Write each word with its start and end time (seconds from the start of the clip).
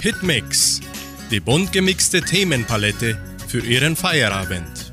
Hitmix, 0.00 0.80
die 1.28 1.40
bunt 1.40 1.72
gemixte 1.72 2.20
Themenpalette 2.20 3.18
für 3.48 3.58
Ihren 3.58 3.96
Feierabend. 3.96 4.92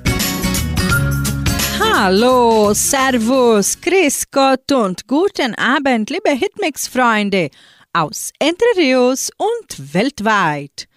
Hallo, 1.80 2.74
Servus, 2.74 3.80
Grüß 3.80 4.32
Gott 4.32 4.72
und 4.72 5.08
guten 5.08 5.54
Abend, 5.56 6.10
liebe 6.10 6.32
Hitmix-Freunde 6.32 7.52
aus 7.94 8.32
Entre 8.40 8.66
Rios 8.78 9.30
und 9.38 9.94
weltweit. 9.94 10.88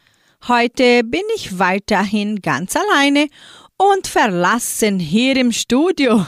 Heute 0.48 1.04
bin 1.04 1.22
ich 1.36 1.58
weiterhin 1.58 2.40
ganz 2.40 2.76
alleine 2.76 3.28
und 3.76 4.06
verlassen 4.06 4.98
hier 5.00 5.36
im 5.36 5.52
Studio, 5.52 6.26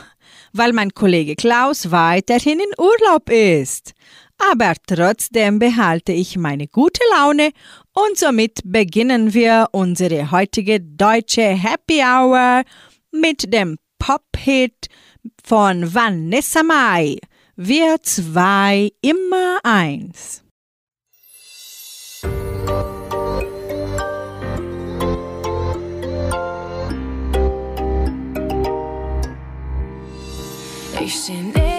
weil 0.52 0.74
mein 0.74 0.90
Kollege 0.92 1.34
Klaus 1.34 1.90
weiterhin 1.90 2.60
in 2.60 2.72
Urlaub 2.78 3.30
ist. 3.30 3.94
Aber 4.50 4.72
trotzdem 4.86 5.58
behalte 5.58 6.12
ich 6.12 6.36
meine 6.36 6.66
gute 6.66 7.02
Laune 7.16 7.50
und 7.92 8.16
somit 8.16 8.60
beginnen 8.64 9.34
wir 9.34 9.68
unsere 9.72 10.30
heutige 10.30 10.80
deutsche 10.80 11.42
Happy 11.42 12.00
Hour 12.02 12.62
mit 13.10 13.52
dem 13.52 13.76
Pop-Hit 13.98 14.88
von 15.44 15.94
Vanessa 15.94 16.62
Mai. 16.62 17.18
Wir 17.56 18.00
zwei 18.02 18.90
immer 19.02 19.58
eins. 19.62 20.42
Ich 31.02 31.14
steh 31.14 31.69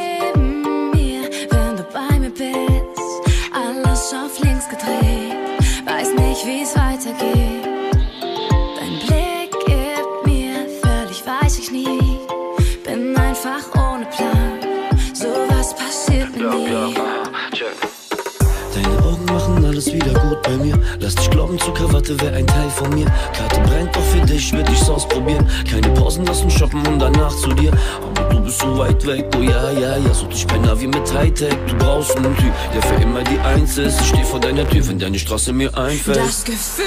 alles 19.71 19.93
wieder 19.93 20.13
gut 20.19 20.41
bei 20.43 20.57
mir. 20.57 20.77
Lass 20.99 21.15
dich 21.15 21.29
glauben, 21.29 21.57
Zuckerwatte 21.59 22.19
wäre 22.19 22.35
ein 22.35 22.47
Teil 22.47 22.69
von 22.69 22.89
mir. 22.93 23.05
Karte 23.33 23.61
brennt, 23.61 23.95
doch 23.95 24.03
für 24.03 24.19
dich 24.25 24.51
würd 24.51 24.69
ich's 24.69 24.89
ausprobieren. 24.89 25.47
Keine 25.69 25.87
Pausen 25.89 26.25
lassen 26.25 26.49
shoppen 26.51 26.85
und 26.87 26.99
danach 26.99 27.33
zu 27.37 27.53
dir. 27.53 27.71
Aber 28.03 28.29
du 28.29 28.41
bist 28.41 28.59
so 28.59 28.77
weit 28.77 29.05
weg, 29.07 29.25
oh 29.37 29.41
ja, 29.41 29.71
ja, 29.71 29.97
ja. 29.97 30.13
Such 30.13 30.27
dich 30.27 30.45
bei 30.45 30.57
Navi 30.57 30.87
mit 30.87 31.13
Hightech. 31.13 31.55
Du 31.67 31.75
brauchst 31.77 32.17
einen 32.17 32.35
Typ, 32.35 32.53
der 32.73 32.81
für 32.81 32.95
immer 32.95 33.23
die 33.23 33.39
Eins 33.39 33.77
ist. 33.77 34.01
Ich 34.01 34.07
steh 34.07 34.23
vor 34.23 34.41
deiner 34.41 34.67
Tür, 34.67 34.85
wenn 34.89 34.99
deine 34.99 35.17
Straße 35.17 35.53
mir 35.53 35.75
einfällt. 35.77 36.17
Das 36.17 36.43
Gefühl, 36.43 36.85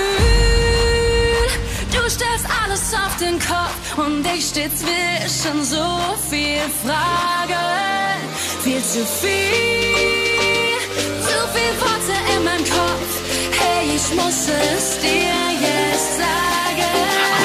du 1.91 2.11
stellst 2.11 2.47
alles 2.63 2.93
auf 2.93 3.17
den 3.17 3.39
Kopf 3.39 3.97
und 3.97 4.27
ich 4.37 4.45
steh 4.45 4.69
zwischen 4.69 5.65
so 5.65 5.87
viel 6.29 6.61
Fragen. 6.85 8.21
Viel 8.63 8.83
zu 8.83 9.05
viel, 9.07 10.24
meinem 12.45 12.65
Kopf, 12.65 13.11
hey, 13.59 13.97
ich 13.97 14.15
muss 14.15 14.49
es 14.49 14.99
dir 15.01 15.35
jetzt 15.61 16.17
sagen. 16.17 16.93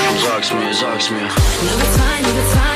Komm, 0.08 0.18
sag's 0.26 0.54
mir, 0.54 0.74
sag's 0.74 1.10
mir. 1.10 1.22
Liebe 1.22 1.86
2, 1.96 2.28
Liebe 2.28 2.44
2. 2.54 2.69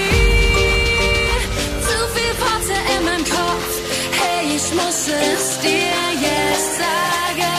zu 1.87 1.99
viel 2.15 2.35
Worte 2.45 2.77
in 2.97 3.05
meinem 3.05 3.25
Kopf. 3.25 3.73
Hey, 4.21 4.57
ich 4.57 4.75
muss 4.75 5.09
es 5.09 5.59
dir 5.61 5.95
jetzt 6.29 6.79
sagen. 6.79 7.53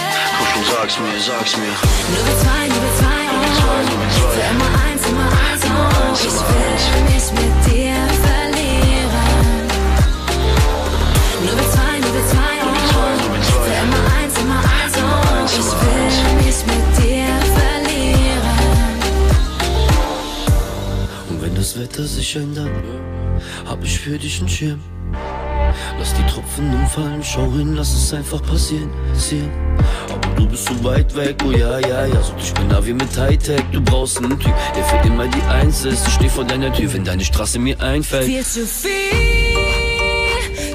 Sag's 0.71 0.99
mir, 0.99 1.19
sag's 1.19 1.57
mir. 1.57 1.75
Nur 2.13 2.25
wir 2.27 2.37
zwei, 2.43 2.70
Wetter 21.91 22.07
sich 22.07 22.37
ändert, 22.37 22.69
hab 23.65 23.83
ich 23.83 23.99
für 23.99 24.17
dich 24.17 24.39
einen 24.39 24.47
Schirm. 24.47 24.79
Lass 25.99 26.13
die 26.13 26.25
Tropfen 26.31 26.73
umfallen, 26.73 27.21
schau 27.21 27.51
hin, 27.51 27.75
lass 27.75 27.93
es 27.93 28.13
einfach 28.13 28.41
passieren, 28.43 28.89
passieren. 29.11 29.51
Aber 30.09 30.35
du 30.35 30.47
bist 30.47 30.69
so 30.69 30.83
weit 30.85 31.13
weg, 31.17 31.35
oh 31.45 31.51
ja, 31.51 31.79
ja, 31.79 32.05
ja. 32.05 32.21
So 32.21 32.33
ich 32.39 32.53
bin 32.53 32.69
Navi 32.69 32.93
mit 32.93 33.17
Hightech, 33.17 33.61
du 33.73 33.81
brauchst 33.81 34.19
einen 34.19 34.39
Typ, 34.39 34.53
der 34.73 34.85
für 34.85 35.05
immer 35.05 35.27
die 35.27 35.41
Eins 35.43 35.83
ist. 35.83 36.07
Ich 36.07 36.13
steh 36.13 36.29
vor 36.29 36.45
deiner 36.45 36.71
Tür, 36.71 36.93
wenn 36.93 37.03
deine 37.03 37.25
Straße 37.25 37.59
mir 37.59 37.77
einfällt. 37.81 38.25
Viel 38.25 38.45
zu 38.45 38.65
viel, 38.65 38.91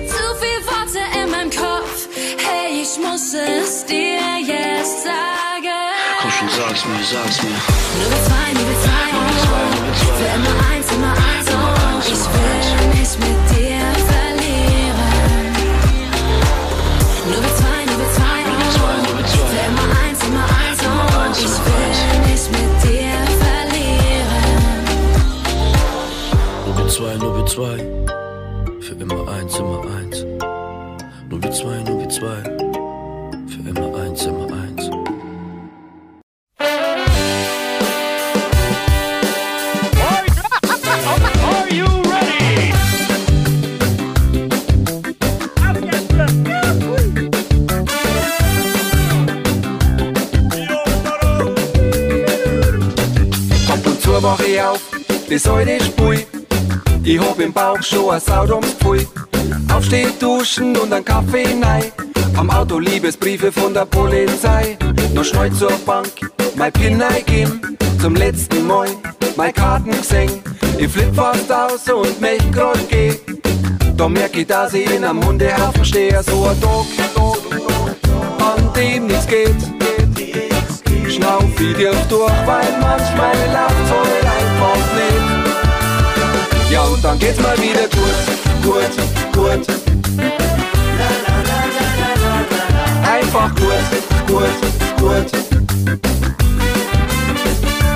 zu 0.07 0.25
viel 0.41 0.61
Worte 0.69 1.01
in 1.25 1.31
meinem 1.31 1.51
Kopf. 1.51 2.09
Hey, 2.45 2.83
ich 2.83 2.99
muss 2.99 3.33
es 3.33 3.87
dir 3.87 4.21
jetzt 4.47 5.05
sagen. 5.05 5.77
Komm 6.21 6.31
schon, 6.31 6.49
sag's 6.51 6.85
mir, 6.85 7.03
sag's 7.11 7.43
mir. 7.43 7.49
Nur 7.49 8.11
wir 8.11 8.25
zwei, 8.27 8.53
nur 8.53 8.69
wir 8.69 8.81
zwei. 8.83 8.86
Für 10.17 10.25
immer 10.25 10.71
eins, 10.73 10.91
immer 10.93 11.13
eins, 11.13 11.26
duschen 61.27 61.35
und 61.35 61.35
ein 61.35 61.43
Kaffee 61.43 61.55
nein. 61.55 61.85
Am 62.37 62.51
Auto 62.51 62.79
Liebesbriefe 62.79 63.53
von 63.53 63.75
der 63.75 63.87
Polizei. 63.87 64.77
Noch 65.15 65.25
schnell 65.25 65.53
zur 65.53 65.73
Bank, 65.85 66.11
mein 66.57 66.73
PIN 66.73 67.03
eingeben. 67.03 67.77
Zum 68.01 68.15
letzten 68.15 68.67
Mal 68.67 68.89
mein 69.37 69.53
Karten 69.53 69.91
gesehen. 69.91 70.43
Ich 70.79 70.89
flipp 70.89 71.15
fast 71.15 71.51
aus 71.51 71.89
und 71.89 72.21
mich 72.21 72.41
grad 72.53 72.89
geh. 72.89 73.15
Da 73.97 74.09
merk 74.09 74.37
ich, 74.37 74.47
dass 74.47 74.75
ich 74.75 74.91
in 74.91 75.05
einem 75.05 75.25
Hundehaufen 75.25 75.85
stehe. 75.85 76.23
So 76.23 76.45
ein 76.45 76.61
Tag, 76.61 76.87
an 78.39 78.73
dem 78.75 79.07
nichts 79.07 79.27
geht. 79.27 79.57
Schnauf 81.09 81.45
ich 81.59 81.77
dir 81.77 81.95
durch, 82.09 82.47
weil 82.47 82.73
manchmal 82.81 83.33
läuft's 83.33 83.91
halt 83.91 84.25
einfach 84.25 84.77
nicht. 84.95 85.27
Ja, 86.71 86.83
und 86.83 87.03
dann 87.03 87.19
geht's 87.19 87.41
mal 87.41 87.57
wieder 87.57 87.89
gut, 87.89 88.15
gut, 88.63 88.91
gut. 89.33 89.67
Einfach 93.27 93.55
gut, 93.57 93.69
gut, 94.29 94.57
gut. 95.01 95.27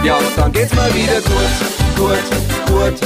Ja, 0.05 0.17
und 0.17 0.25
dann 0.37 0.53
geht's 0.53 0.75
mal 0.75 0.93
wieder 0.93 1.21
gut, 1.21 1.51
gut, 1.97 2.19
gut. 2.67 3.01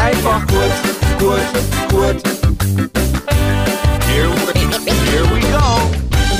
Einfach 0.00 0.46
gut, 0.46 0.72
gut, 1.18 1.48
gut. 1.90 2.22
Here 4.08 4.30
we, 5.34 5.40
go. 5.52 5.90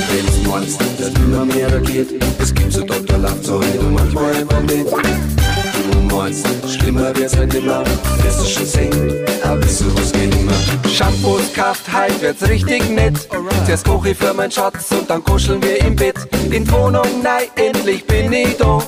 Wenn's 0.09 0.47
meinst, 0.47 0.81
dass 0.97 1.09
immer 1.23 1.45
mehr 1.45 1.69
geht, 1.81 2.19
es 2.39 2.53
gibt 2.53 2.73
so. 2.73 2.83
Lacht 3.21 3.43
so 3.43 3.59
heute 3.59 3.83
manchmal 3.83 4.33
immer 4.33 4.59
mit. 4.61 4.87
Du 6.09 6.15
meinst, 6.15 6.45
schlimmer 6.67 7.15
wär's 7.15 7.37
halt 7.37 7.53
immer, 7.53 7.83
wirst 8.23 8.41
du 8.41 8.45
schon 8.45 8.65
sehen, 8.65 9.25
aber 9.43 9.67
sowas 9.67 10.11
geht 10.11 10.35
immer. 10.35 10.51
Shampoos 10.89 11.53
kauft, 11.53 11.83
heut 11.93 12.21
wird's 12.21 12.47
richtig 12.47 12.89
nett. 12.89 13.27
Zuerst 13.65 13.85
koch 13.85 14.05
ich 14.05 14.17
für 14.17 14.33
meinen 14.33 14.51
Schatz 14.51 14.91
und 14.91 15.09
dann 15.09 15.23
kuscheln 15.23 15.61
wir 15.61 15.79
im 15.85 15.95
Bett. 15.95 16.15
In 16.49 16.65
die 16.65 16.71
Wohnung, 16.71 17.05
nein, 17.23 17.43
endlich 17.55 18.05
bin 18.05 18.33
ich 18.33 18.57
da. 18.57 18.79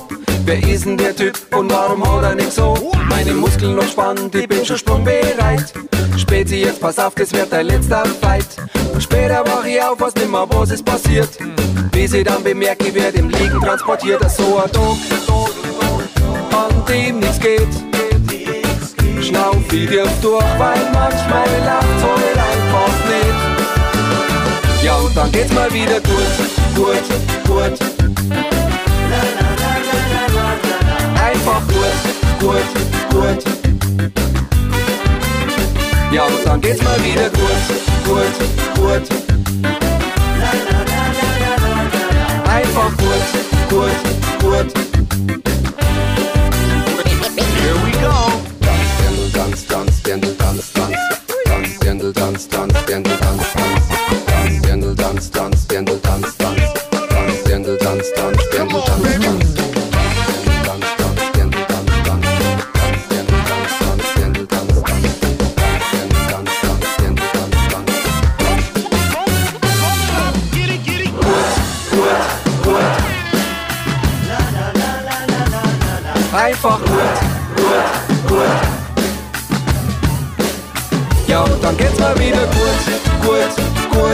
Wer 0.44 0.68
ist 0.68 0.84
denn 0.84 0.96
der 0.96 1.14
Typ 1.14 1.38
und 1.56 1.72
warum 1.72 2.04
hat 2.04 2.24
er 2.24 2.34
nicht 2.34 2.52
so? 2.52 2.90
Meine 3.08 3.32
Muskeln 3.32 3.76
noch 3.76 3.86
spannend, 3.86 4.34
ich 4.34 4.48
bin 4.48 4.64
schon 4.64 4.76
sprungbereit. 4.76 5.72
Späti, 6.16 6.62
jetzt 6.62 6.80
pass 6.80 6.98
auf, 6.98 7.14
das 7.14 7.32
wird 7.32 7.52
dein 7.52 7.66
letzter 7.66 8.04
Fight. 8.20 8.46
Und 8.92 9.02
später 9.02 9.44
wach 9.46 9.64
ich 9.64 9.80
auf, 9.80 10.00
was 10.00 10.14
nimmer 10.16 10.46
was 10.50 10.70
ist 10.70 10.84
passiert. 10.84 11.30
Bis 11.92 12.12
ich 12.12 12.24
dann 12.24 12.42
bemerke, 12.42 12.88
ich 12.88 12.94
werd 12.94 13.14
im 13.14 13.28
Liegen 13.30 13.60
transportiert. 13.60 14.28
So 14.30 14.58
ein 14.58 14.72
Tag, 14.72 14.82
an 14.82 15.51
dem 16.88 17.20
nichts 17.20 17.40
geht. 17.40 17.68
Schnauf 19.20 19.56
ich 19.72 19.88
dir 19.88 20.06
durch, 20.20 20.44
weil 20.58 20.82
manchmal 20.92 21.48
lacht's 21.64 22.02
halt 22.02 22.38
einfach 22.38 22.94
nicht. 23.08 23.42
Ja, 24.84 24.96
und 24.96 25.16
dann 25.16 25.30
geht's 25.30 25.52
mal 25.52 25.72
wieder 25.72 26.00
gut, 26.00 26.26
gut, 26.74 27.02
gut. 27.46 27.78
Einfach 31.14 31.62
gut, 31.68 31.96
gut, 32.40 32.68
gut. 33.10 33.44
Ja, 36.12 36.24
und 36.24 36.44
dann 36.44 36.60
geht's 36.60 36.82
mal 36.82 37.02
wieder 37.02 37.30
gut, 37.30 37.62
gut, 38.04 38.34
gut. 38.76 39.08
Einfach 42.44 42.90
gut, 42.98 43.24
gut, 43.70 43.90
gut. 44.40 44.91
Dance, 49.52 49.66
dance, 49.68 50.00
Dirndl, 50.00 50.34
dance, 50.38 50.72
dance, 50.72 50.96
dance, 51.44 51.78
Dirndl, 51.80 52.12
dance, 52.14 52.46
dance, 52.46 52.72
Dirndl, 52.86 53.18
dance, 53.20 53.52
dance, 53.52 53.88
dance, 54.26 54.60
Dirndl, 54.62 54.94
dance, 54.96 55.28
dance, 55.28 55.66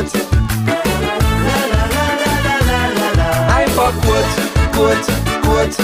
gut. 0.02 0.12
Einfach 3.56 3.92
gut, 4.02 4.28
gut, 4.72 5.04
gut. 5.42 5.74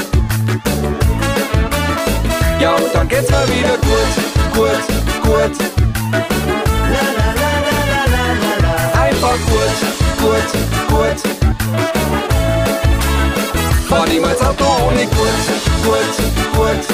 Ja, 2.61 2.75
und 2.75 2.95
dann 2.95 3.09
geht's 3.09 3.31
mal 3.31 3.47
wieder 3.49 3.77
gut, 3.79 4.13
gut, 4.55 4.85
gut. 5.23 5.53
Einfach 8.95 9.39
gut, 9.47 9.77
gut, 10.21 10.49
gut. 10.89 11.19
Fahr 13.89 14.07
niemals 14.07 14.41
Auto 14.41 14.65
ohne 14.87 15.07
gut, 15.07 15.45
gut, 15.85 16.15
gut. 16.55 16.85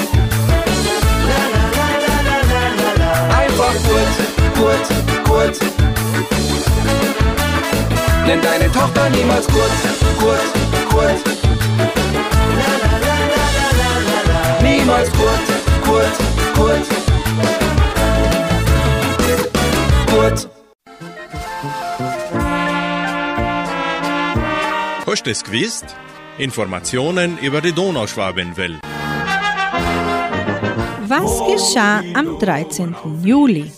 Einfach 3.29 3.73
gut, 3.83 4.11
gut, 4.55 4.85
gut. 5.25 5.90
Nenn 8.31 8.41
deine 8.41 8.71
Tochter 8.71 9.09
niemals 9.09 9.45
gut, 9.47 9.73
gut, 10.17 10.39
gut. 10.89 11.19
Niemals 14.63 15.11
gut, 15.11 15.43
gut, 15.83 16.13
gut. 16.55 16.87
Gut. 20.07 20.49
Hast 25.05 25.25
du 25.25 25.31
es 25.31 25.43
gewusst? 25.43 25.97
Informationen 26.37 27.37
über 27.37 27.59
die 27.59 27.73
Donauschwabenwelle. 27.73 28.79
Was 31.05 31.41
geschah 31.51 32.01
am 32.13 32.39
13. 32.39 32.95
Juli? 33.25 33.69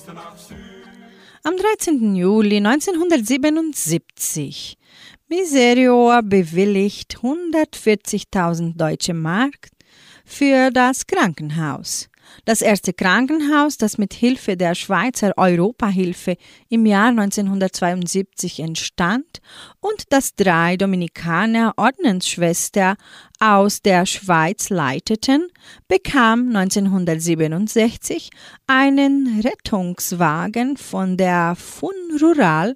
Am 1.46 1.58
13. 1.58 2.16
Juli 2.16 2.66
1977 2.66 4.78
Miserior 5.28 6.24
bewilligt 6.24 7.18
140.000 7.18 8.78
deutsche 8.78 9.14
Mark 9.14 9.68
für 10.24 10.72
das 10.72 11.06
Krankenhaus. 11.06 12.08
Das 12.46 12.62
erste 12.62 12.92
Krankenhaus, 12.92 13.78
das 13.78 13.98
mit 13.98 14.14
Hilfe 14.14 14.58
der 14.58 14.76
Schweizer 14.76 15.32
Europahilfe 15.38 16.36
im 16.68 16.86
Jahr 16.86 17.08
1972 17.08 18.60
entstand 18.60 19.40
und 19.80 20.04
das 20.10 20.36
drei 20.36 20.76
Dominikaner 20.76 21.74
Ordnungsschwestern 21.78 22.98
aus 23.40 23.82
der 23.82 24.06
Schweiz 24.06 24.70
leiteten, 24.70 25.48
bekam 25.88 26.50
1967 26.54 28.30
einen 28.68 29.40
Rettungswagen 29.42 30.76
von 30.76 31.16
der 31.16 31.56
Fun 31.56 31.94
Rural, 32.22 32.76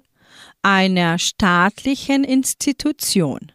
einer 0.62 1.18
staatlichen 1.18 2.24
Institution. 2.24 3.52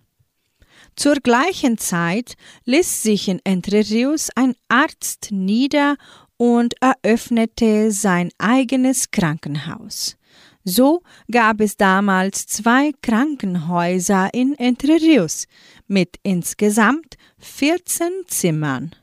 Zur 0.96 1.16
gleichen 1.16 1.78
Zeit 1.78 2.36
ließ 2.66 3.04
sich 3.04 3.28
in 3.28 3.40
Entre 3.44 3.80
Rios 3.90 4.30
ein 4.36 4.56
Arzt 4.68 5.30
nieder 5.32 5.98
und 6.38 6.76
eröffnete 6.82 7.92
sein 7.92 8.30
eigenes 8.38 9.12
Krankenhaus. 9.12 10.18
So 10.64 11.02
gab 11.30 11.60
es 11.60 11.76
damals 11.76 12.46
zwei 12.48 12.92
Krankenhäuser 13.02 14.30
in 14.34 14.54
Entre 14.54 14.94
Rios 14.94 15.46
mit 15.88 16.18
insgesamt 16.24 17.18
14 17.40 18.10
Zimmern. 18.28 18.96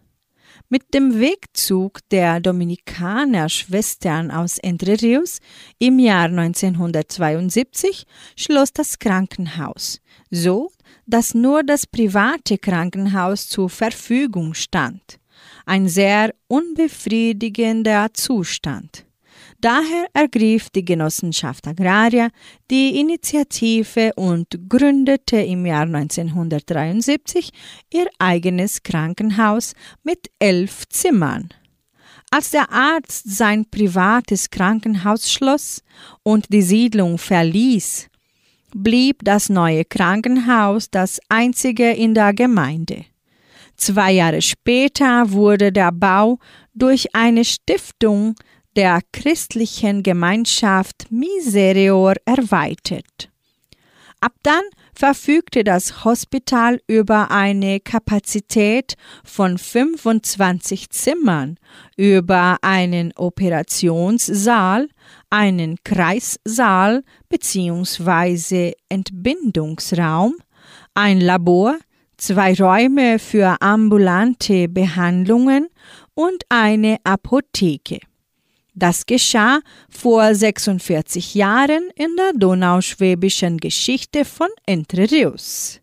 Mit 0.70 0.94
dem 0.94 1.18
Wegzug 1.18 1.99
der 2.11 2.40
Dominikaner-Schwestern 2.40 4.30
aus 4.30 4.56
Entre 4.59 5.02
Rios 5.02 5.40
im 5.78 5.99
Jahr 5.99 6.26
1972 6.26 8.06
schloss 8.37 8.73
das 8.73 9.00
Krankenhaus, 9.00 10.00
so 10.30 10.70
dass 11.10 11.34
nur 11.34 11.62
das 11.64 11.86
private 11.86 12.56
Krankenhaus 12.56 13.48
zur 13.48 13.68
Verfügung 13.68 14.54
stand. 14.54 15.18
Ein 15.66 15.88
sehr 15.88 16.32
unbefriedigender 16.46 18.08
Zustand. 18.14 19.04
Daher 19.60 20.06
ergriff 20.14 20.70
die 20.70 20.84
Genossenschaft 20.84 21.66
Agraria 21.66 22.30
die 22.70 22.98
Initiative 22.98 24.12
und 24.16 24.68
gründete 24.68 25.36
im 25.36 25.66
Jahr 25.66 25.82
1973 25.82 27.50
ihr 27.92 28.06
eigenes 28.18 28.82
Krankenhaus 28.82 29.74
mit 30.02 30.30
elf 30.38 30.88
Zimmern. 30.88 31.50
Als 32.30 32.50
der 32.50 32.70
Arzt 32.70 33.28
sein 33.28 33.66
privates 33.68 34.50
Krankenhaus 34.50 35.30
schloss 35.30 35.82
und 36.22 36.46
die 36.52 36.62
Siedlung 36.62 37.18
verließ, 37.18 38.09
blieb 38.74 39.24
das 39.24 39.48
neue 39.48 39.84
Krankenhaus 39.84 40.90
das 40.90 41.20
einzige 41.28 41.90
in 41.90 42.14
der 42.14 42.32
Gemeinde. 42.32 43.04
Zwei 43.76 44.12
Jahre 44.12 44.42
später 44.42 45.30
wurde 45.32 45.72
der 45.72 45.92
Bau 45.92 46.38
durch 46.74 47.14
eine 47.14 47.44
Stiftung 47.44 48.34
der 48.76 49.00
christlichen 49.12 50.02
Gemeinschaft 50.02 51.10
Miserior 51.10 52.14
erweitert. 52.24 53.30
Ab 54.20 54.34
dann 54.42 54.62
verfügte 54.94 55.64
das 55.64 56.04
Hospital 56.04 56.82
über 56.86 57.30
eine 57.30 57.80
Kapazität 57.80 58.96
von 59.24 59.56
25 59.56 60.90
Zimmern, 60.90 61.56
über 61.96 62.58
einen 62.60 63.12
Operationssaal, 63.16 64.88
einen 65.30 65.76
Kreissaal 65.84 67.02
bzw. 67.28 68.72
Entbindungsraum, 68.88 70.34
ein 70.94 71.20
Labor, 71.20 71.78
zwei 72.16 72.54
Räume 72.54 73.18
für 73.18 73.56
ambulante 73.60 74.68
Behandlungen 74.68 75.68
und 76.14 76.44
eine 76.49 76.99
Apotheke. 77.04 78.00
Das 78.75 79.06
geschah 79.06 79.60
vor 79.88 80.34
46 80.34 81.34
Jahren 81.34 81.90
in 81.96 82.14
der 82.16 82.32
donauschwäbischen 82.34 83.58
Geschichte 83.58 84.25
von 84.25 84.49
Entre 84.66 85.10
Rios. 85.10 85.80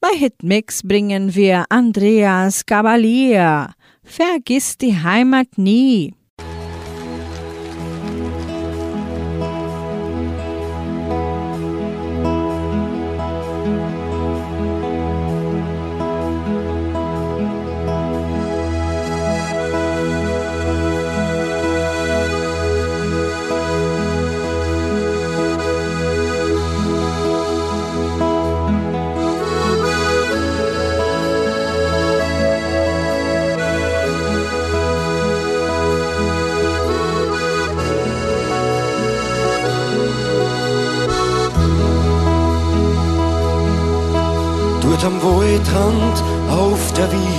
Bei 0.00 0.18
Hitmix 0.18 0.82
bringen 0.82 1.34
wir 1.34 1.64
Andreas 1.68 2.66
Cavalier. 2.66 3.72
Vergiss 4.04 4.76
die 4.76 4.96
Heimat 5.02 5.56
nie. 5.56 6.14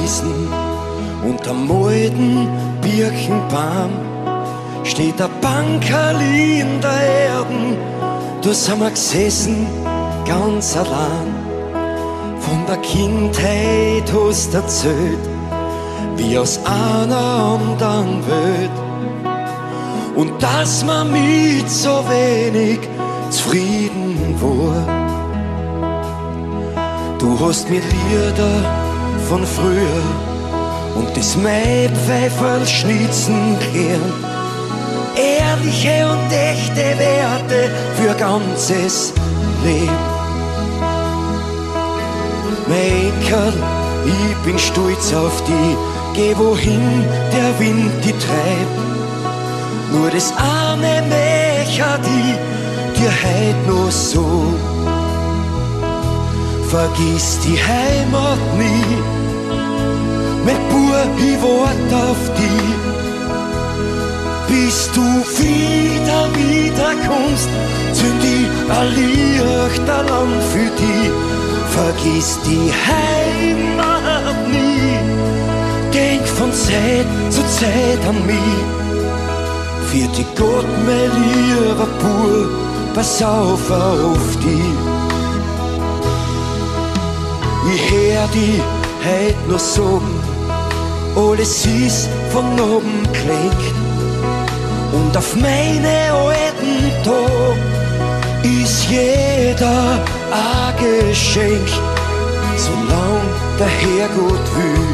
Wiesen 0.04 0.50
unterm 1.24 1.72
alten 1.72 2.50
Birkenbaum 2.82 3.92
steht 4.84 5.18
der 5.18 5.30
Bankerli 5.40 6.60
in 6.60 6.82
der 6.82 7.02
Erden. 7.30 7.78
Da 8.42 8.54
sind 8.54 8.82
wir 8.82 8.90
gesessen, 8.90 9.66
ganz 10.28 10.76
allein. 10.76 11.30
Von 12.38 12.66
der 12.68 12.76
Kindheit 12.78 14.12
hast 14.14 14.54
erzählt, 14.54 15.24
wie 16.18 16.38
aus 16.38 16.60
einer 16.66 17.56
anderen 17.56 18.28
Welt. 18.28 18.78
Und 20.18 20.44
dass 20.44 20.84
man 20.84 21.14
mit 21.14 21.70
so 21.70 22.04
wenig 22.10 22.80
zufrieden 23.30 24.36
war. 24.42 24.86
Du 27.20 27.40
hast 27.40 27.70
mir 27.70 27.80
Lieder 27.80 28.83
von 29.34 29.48
früher 29.48 30.04
und 30.94 31.18
das 31.18 31.36
Maipfeiferl 31.36 32.68
schnitzen 32.68 33.58
gern. 33.74 34.13
Ehrliche 35.16 36.08
und 36.08 36.32
echte 36.32 36.86
Werte 37.00 37.72
für 37.96 38.13
ganzes 38.13 39.12
Leben. 39.63 40.06
Mein 42.68 43.12
Kerl, 43.28 43.54
ich 44.06 44.38
bin 44.46 44.60
stolz 44.60 45.12
auf 45.16 45.44
die, 45.48 45.78
geh 46.13 46.38
wohin 46.38 47.04
der 47.36 47.60
Wind 47.60 47.92
die 48.04 48.12
treibt. 48.12 48.80
Nur 49.94 50.12
das 50.12 50.32
arme 50.38 51.02
Mächer, 51.10 51.98
die 52.06 53.00
dir 53.00 53.13
heut 53.24 53.68
noch 53.68 53.92
so 53.92 54.54
vergiss 56.74 57.38
die 57.46 57.60
Heimat 57.62 58.40
nie. 58.58 59.23
Bub, 60.46 61.10
ich 61.18 61.42
wart 61.42 61.94
auf 61.94 62.22
die, 62.38 62.64
bis 64.52 64.90
du 64.94 65.02
wieder, 65.40 66.28
wieder 66.36 66.92
kommst, 67.08 67.50
zünd 67.94 68.24
ich 68.24 68.48
ein 68.70 68.88
Lichterland 68.96 70.44
für 70.52 70.70
die. 70.80 71.12
Vergiss 71.70 72.38
die 72.46 72.72
Heimat 72.88 74.38
nie, 74.50 75.00
denk 75.94 76.28
von 76.28 76.52
Zeit 76.52 77.08
zu 77.30 77.42
Zeit 77.48 78.02
an 78.08 78.26
mich. 78.26 78.64
Für 79.92 80.08
die 80.18 80.26
Gott, 80.36 80.68
mein 80.86 81.12
lieber 81.24 81.88
Bub, 82.02 82.50
pass 82.94 83.24
auf 83.24 83.72
auf 83.72 84.38
die. 84.44 84.74
Ich 87.76 87.92
hör 87.92 88.28
die 88.34 88.62
heut 89.04 89.50
noch 89.50 89.60
sagen, 89.60 90.23
alles 91.15 91.65
ist 91.65 92.10
von 92.32 92.46
oben 92.60 93.08
klingt. 93.13 93.74
Und 94.91 95.15
auf 95.17 95.36
meine 95.36 96.12
alten 96.12 97.03
Tag 97.03 97.58
ist 98.43 98.89
jeder 98.89 100.00
ein 100.32 101.10
Geschenk. 101.10 101.67
Solang 102.58 103.25
der 103.60 103.67
Herrgott 103.67 104.48
will, 104.55 104.88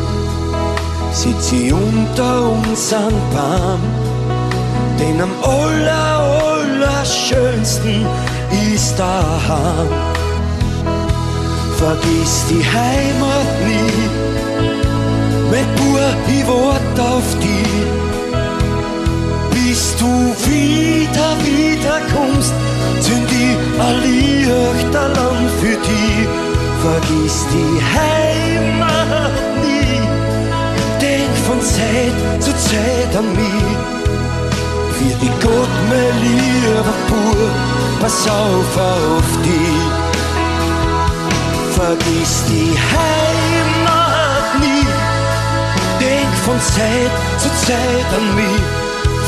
sitz 1.11 1.51
ich 1.51 1.73
unter 1.73 2.51
unseren 2.51 3.19
Baum. 3.33 3.81
Denn 4.99 5.21
am 5.21 5.31
aller, 5.43 6.19
aller 6.19 7.05
schönsten 7.05 8.05
ist 8.73 8.97
daheim 8.97 9.87
vergiss 11.79 12.43
die 12.49 12.63
Heimat 12.65 13.49
nie. 13.65 14.08
Ich 16.31 16.47
wart 16.47 16.99
auf 16.99 17.27
die, 17.41 17.65
bis 19.51 19.95
du 19.97 20.11
wieder, 20.47 21.29
wieder 21.43 21.99
kommst, 22.13 22.53
zünd 23.01 23.31
ich 23.31 23.57
ein 23.85 23.95
Lichterland 24.05 25.49
für 25.59 25.77
die. 25.87 26.27
Vergiss 26.81 27.45
die 27.53 27.75
Heimat 27.95 29.31
nie, 29.63 29.99
denk 31.01 31.33
von 31.45 31.59
Zeit 31.61 32.15
zu 32.39 32.51
Zeit 32.51 33.11
an 33.17 33.27
mich. 33.35 33.77
Für 34.97 35.15
die 35.21 35.33
Gott, 35.41 35.73
mein 35.89 36.15
lieber 36.23 36.93
Bub, 37.09 37.51
pass 38.01 38.27
auf 38.27 38.77
auf 38.77 39.29
die 39.43 40.09
vergiss 41.79 42.43
die 42.49 42.77
Heimat 42.91 43.58
von 46.49 46.59
Zeit 46.61 47.11
zu 47.37 47.49
Zeit 47.65 48.09
an 48.17 48.35
mich. 48.35 48.61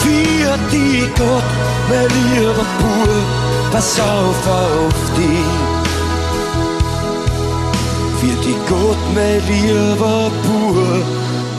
Für 0.02 0.58
die 0.72 1.08
Gott, 1.20 1.50
mein 1.90 2.10
lieber 2.18 2.66
Bub, 2.80 3.26
pass 3.72 4.00
auf 4.00 4.42
auf 4.48 5.00
die. 5.18 5.46
Für 8.20 8.38
die 8.46 8.58
Gott, 8.70 9.02
mein 9.14 9.42
lieber 9.52 10.32
Bub, 10.44 11.06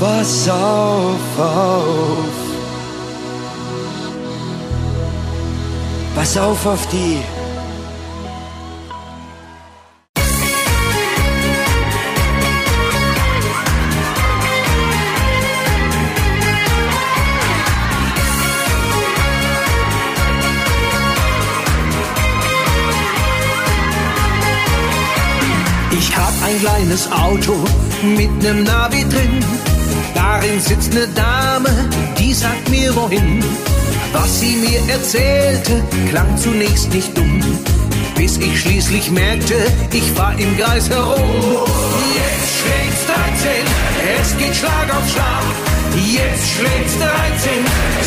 pass 0.01 0.49
auf 0.49 1.39
auf. 1.39 2.37
Pass 6.17 6.37
auf 6.37 6.67
auf 6.67 6.87
die. 6.89 7.42
Ein 26.53 26.61
kleines 26.61 27.11
Auto 27.11 27.55
mit 28.03 28.43
nem 28.43 28.63
Navi 28.65 29.05
drin. 29.09 29.45
Darin 30.15 30.61
sitzt 30.61 30.93
ne 30.93 31.07
Dame, 31.15 31.71
die 32.19 32.35
sagt 32.35 32.69
mir 32.69 32.95
wohin. 32.95 33.43
Was 34.13 34.41
sie 34.41 34.57
mir 34.57 34.81
erzählte, 34.93 35.83
klang 36.11 36.37
zunächst 36.37 36.93
nicht 36.93 37.17
dumm. 37.17 37.41
bis 38.15 38.37
ich 38.37 38.61
schließlich 38.61 39.11
merkte, 39.11 39.55
ich 39.93 40.17
war 40.17 40.39
im 40.39 40.57
Kreis 40.59 40.89
herum. 40.89 41.31
Jetzt 42.19 42.51
schlägt's 42.59 43.07
13, 43.07 43.51
es 44.21 44.39
geht 44.39 44.55
Schlag 44.55 44.95
auf 44.95 45.11
Schlag. 45.11 45.45
Jetzt 45.97 46.51
schlägt's 46.57 46.99
13, 46.99 47.65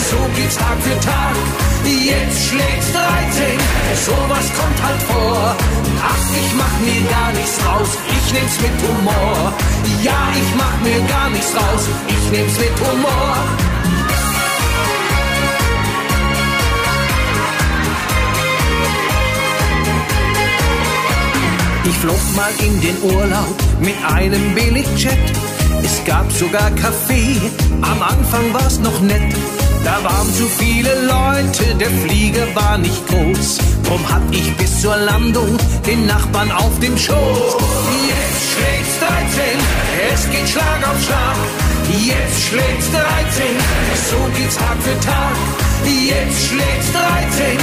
so 0.10 0.18
geht's 0.36 0.58
Tag 0.58 0.78
für 0.82 1.00
Tag. 1.00 1.75
Jetzt 1.86 2.50
schlägt's 2.50 2.92
13, 2.94 3.60
sowas 4.06 4.52
kommt 4.58 4.84
halt 4.84 5.02
vor. 5.04 5.56
Ach, 6.02 6.26
ich 6.36 6.56
mach 6.56 6.80
mir 6.80 7.10
gar 7.12 7.32
nichts 7.32 7.60
raus, 7.64 7.90
ich 8.08 8.34
nehm's 8.34 8.60
mit 8.60 8.72
Humor. 8.90 9.54
Ja, 10.04 10.30
ich 10.34 10.56
mach 10.56 10.82
mir 10.82 11.00
gar 11.08 11.30
nichts 11.30 11.54
raus, 11.56 11.88
ich 12.08 12.32
nehm's 12.32 12.58
mit 12.58 12.88
Humor. 12.88 13.36
Ich 21.88 21.98
flog 22.00 22.36
mal 22.36 22.52
in 22.66 22.82
den 22.82 22.98
Urlaub 23.04 23.56
mit 23.80 23.96
einem 24.12 24.56
Billigjet. 24.56 25.20
Es 25.84 26.04
gab 26.04 26.32
sogar 26.32 26.72
Kaffee, 26.72 27.40
am 27.82 28.02
Anfang 28.02 28.54
war's 28.54 28.80
noch 28.80 29.00
nett. 29.02 29.36
Da 29.86 30.04
waren 30.04 30.34
zu 30.34 30.48
viele 30.48 30.96
Leute, 31.06 31.76
der 31.76 31.92
Flieger 31.92 32.48
war 32.56 32.76
nicht 32.80 33.06
groß. 33.08 33.60
Drum 33.84 34.02
hatt 34.12 34.24
ich 34.32 34.52
bis 34.58 34.82
zur 34.82 34.98
Landung 34.98 35.56
den 35.86 36.08
Nachbarn 36.08 36.52
auf 36.52 36.80
dem 36.80 36.98
Schoß. 36.98 37.58
Jetzt 38.10 38.42
schlägt's 38.50 38.98
13, 38.98 39.62
es 40.12 40.30
geht 40.32 40.50
Schlag 40.50 40.82
auf 40.90 41.00
Schlag. 41.06 41.38
Jetzt 42.02 42.48
schlägt's 42.48 42.90
13, 42.90 43.46
so 44.10 44.18
geht's 44.36 44.58
Tag 44.58 44.78
für 44.82 45.00
Tag. 45.06 45.36
Jetzt 45.86 46.48
schlägt's 46.48 46.92
13, 46.92 47.60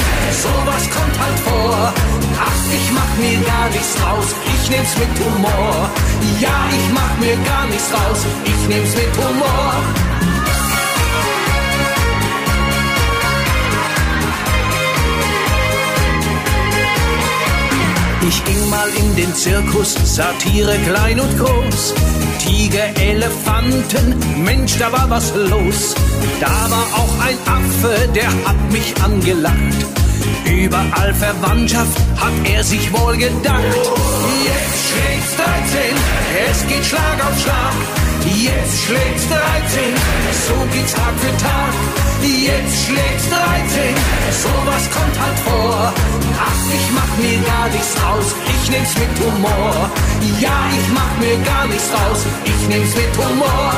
sowas 0.47 0.85
kommt 0.95 1.17
halt 1.19 1.39
vor. 1.41 1.93
Ach, 2.39 2.63
ich 2.73 2.93
mach 2.93 3.13
mir 3.19 3.39
gar 3.45 3.69
nichts 3.71 3.97
raus, 4.01 4.29
ich 4.47 4.71
nehm's 4.71 4.95
mit 4.97 5.13
Humor. 5.27 5.91
Ja, 6.39 6.71
ich 6.71 6.89
mach 6.95 7.15
mir 7.19 7.35
gar 7.45 7.67
nichts 7.67 7.91
raus, 7.93 8.21
ich 8.45 8.69
nehm's 8.69 8.95
mit 8.95 9.11
Humor. 9.19 10.12
Ich 18.29 18.45
ging 18.45 18.71
mal 18.71 18.89
in 18.97 19.17
den 19.17 19.35
Zirkus, 19.35 19.95
Satire 20.05 20.77
klein 20.87 21.19
und 21.19 21.39
groß. 21.39 21.95
Tiger, 22.39 22.97
Elefanten, 23.01 24.15
Mensch, 24.45 24.79
da 24.79 24.93
war 24.93 25.11
was 25.11 25.35
los. 25.35 25.95
Da 26.41 26.71
war 26.71 26.87
auch 26.95 27.27
ein 27.27 27.39
Affe, 27.47 28.09
der 28.15 28.29
hat 28.29 28.73
mich 28.73 28.95
angelacht. 29.03 29.87
Überall 30.45 31.15
Verwandtschaft 31.15 31.99
hat 32.17 32.33
er 32.45 32.63
sich 32.63 32.93
wohl 32.93 33.17
gedacht. 33.17 33.63
Jetzt 34.45 34.83
schlägt's 34.89 35.37
13, 35.37 35.97
es 36.51 36.67
geht 36.69 36.85
Schlag 36.85 37.27
auf 37.27 37.41
Schlag. 37.41 38.12
Jetzt 38.25 38.85
schlägt's 38.85 39.27
13, 39.29 39.41
so 40.47 40.55
geht's 40.73 40.93
Tag 40.95 41.15
für 41.19 41.37
Tag. 41.43 41.73
Jetzt 42.23 42.87
schlägt's 42.87 43.29
13, 43.29 43.95
sowas 44.31 44.91
kommt 44.91 45.19
halt 45.21 45.39
vor. 45.41 45.93
Ach, 46.39 46.75
ich 46.75 46.91
mach 46.95 47.17
mir 47.19 47.39
gar 47.47 47.69
nichts 47.69 47.97
raus, 48.03 48.35
ich 48.47 48.71
nehm's 48.71 48.95
mit 48.95 49.27
Humor. 49.27 49.91
Ja, 50.41 50.71
ich 50.71 50.89
mach 50.95 51.19
mir 51.19 51.37
gar 51.45 51.67
nichts 51.67 51.91
raus, 51.93 52.25
ich 52.45 52.69
nehm's 52.69 52.95
mit 52.95 53.17
Humor. 53.19 53.75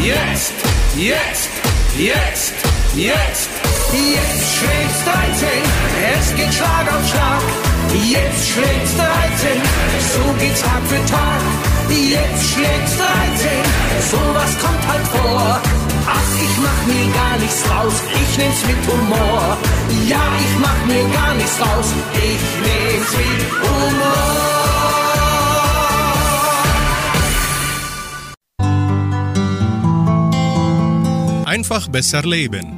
Jetzt, 0.00 0.52
jetzt, 0.96 1.50
jetzt, 1.98 2.54
jetzt. 2.94 3.50
Jetzt 3.92 4.56
schlägt's 4.56 5.04
13, 5.04 5.48
es 6.14 6.36
geht 6.36 6.54
Schlag 6.54 6.86
auf 6.94 7.08
Schlag. 7.08 7.42
Jetzt 8.08 8.48
schlägt's 8.50 8.96
13, 8.96 9.60
so 10.14 10.32
geht's 10.38 10.62
Tag 10.62 10.80
für 10.86 11.04
Tag. 11.10 11.69
Jetzt 11.90 12.52
schlägt's 12.52 12.96
13, 12.96 13.48
sowas 14.10 14.58
kommt 14.60 14.86
halt 14.88 15.06
vor. 15.08 15.60
Ach, 16.06 16.34
ich 16.36 16.56
mach 16.58 16.86
mir 16.86 17.12
gar 17.12 17.36
nichts 17.38 17.64
raus, 17.68 17.94
ich 18.14 18.38
nehm's 18.38 18.64
mit 18.66 18.76
Humor. 18.86 19.56
Ja, 20.08 20.22
ich 20.38 20.58
mach 20.60 20.86
mir 20.86 21.04
gar 21.12 21.34
nichts 21.34 21.60
raus, 21.60 21.92
ich 22.14 22.42
nehm's 22.62 23.12
mit 23.16 23.42
Humor. 23.60 24.70
Einfach 31.46 31.88
besser 31.88 32.22
leben. 32.22 32.76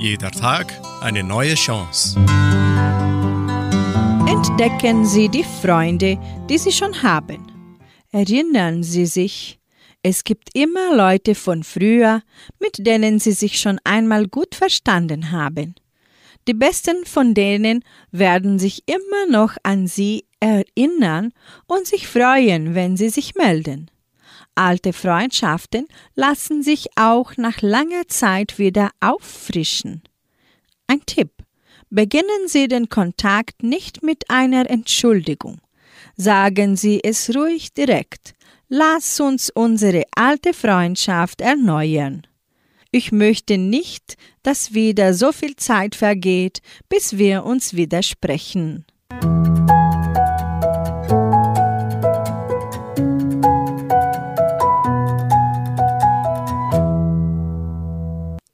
Jeder 0.00 0.30
Tag 0.30 0.72
eine 1.00 1.22
neue 1.22 1.54
Chance. 1.54 2.18
Entdecken 4.26 5.06
Sie 5.06 5.28
die 5.28 5.44
Freunde, 5.62 6.18
die 6.48 6.58
Sie 6.58 6.72
schon 6.72 7.02
haben. 7.02 7.57
Erinnern 8.18 8.82
Sie 8.82 9.06
sich, 9.06 9.60
es 10.02 10.24
gibt 10.24 10.48
immer 10.52 10.92
Leute 10.96 11.36
von 11.36 11.62
früher, 11.62 12.22
mit 12.58 12.84
denen 12.84 13.20
Sie 13.20 13.30
sich 13.30 13.60
schon 13.60 13.78
einmal 13.84 14.26
gut 14.26 14.56
verstanden 14.56 15.30
haben. 15.30 15.76
Die 16.48 16.54
besten 16.54 17.04
von 17.04 17.32
denen 17.32 17.84
werden 18.10 18.58
sich 18.58 18.82
immer 18.86 19.30
noch 19.30 19.56
an 19.62 19.86
Sie 19.86 20.24
erinnern 20.40 21.32
und 21.68 21.86
sich 21.86 22.08
freuen, 22.08 22.74
wenn 22.74 22.96
Sie 22.96 23.08
sich 23.08 23.36
melden. 23.36 23.88
Alte 24.56 24.92
Freundschaften 24.92 25.86
lassen 26.16 26.64
sich 26.64 26.88
auch 26.96 27.36
nach 27.36 27.62
langer 27.62 28.08
Zeit 28.08 28.58
wieder 28.58 28.90
auffrischen. 28.98 30.02
Ein 30.88 31.06
Tipp. 31.06 31.30
Beginnen 31.88 32.48
Sie 32.48 32.66
den 32.66 32.88
Kontakt 32.88 33.62
nicht 33.62 34.02
mit 34.02 34.28
einer 34.28 34.68
Entschuldigung. 34.68 35.60
Sagen 36.20 36.74
Sie 36.74 37.00
es 37.04 37.32
ruhig 37.32 37.72
direkt. 37.74 38.34
Lass 38.68 39.20
uns 39.20 39.50
unsere 39.50 40.02
alte 40.16 40.52
Freundschaft 40.52 41.40
erneuern. 41.40 42.26
Ich 42.90 43.12
möchte 43.12 43.56
nicht, 43.56 44.16
dass 44.42 44.74
wieder 44.74 45.14
so 45.14 45.30
viel 45.30 45.54
Zeit 45.54 45.94
vergeht, 45.94 46.58
bis 46.88 47.18
wir 47.18 47.44
uns 47.44 47.74
wieder 47.74 48.02
sprechen. 48.02 48.84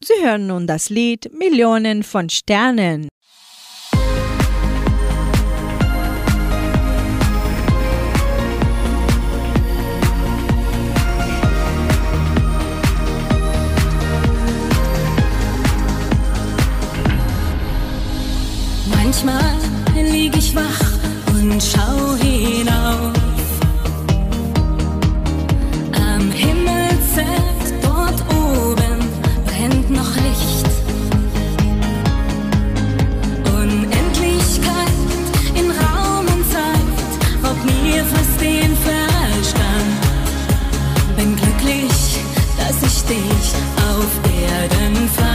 Sie 0.05 0.22
hören 0.22 0.48
nun 0.48 0.66
das 0.66 0.90
Lied 0.90 1.33
Millionen 1.33 2.03
von 2.03 2.29
Sternen. 2.29 3.09
Manchmal 19.14 19.55
lieg 20.11 20.37
ich 20.37 20.57
wach 20.57 20.81
und 21.29 21.62
schau 21.62 22.16
hinauf. 22.16 23.12
Am 25.92 26.33
Himmelszelt 26.33 27.74
dort 27.81 28.20
oben 28.35 28.98
brennt 29.46 29.90
noch 29.90 30.16
Licht. 30.16 30.66
Unendlichkeit 33.55 34.98
in 35.55 35.70
Raum 35.70 36.27
und 36.27 36.44
Zeit 36.50 37.44
raubt 37.44 37.64
mir 37.85 38.05
fast 38.05 38.40
den 38.40 38.77
Verstand. 38.88 39.94
Bin 41.16 41.37
glücklich, 41.37 42.18
dass 42.59 42.83
ich 42.83 43.05
dich 43.05 43.55
auf 43.79 44.11
Erden 44.50 45.09
fand. 45.11 45.34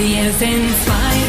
Wir 0.00 0.32
sind 0.32 0.70
zwei 0.84 1.27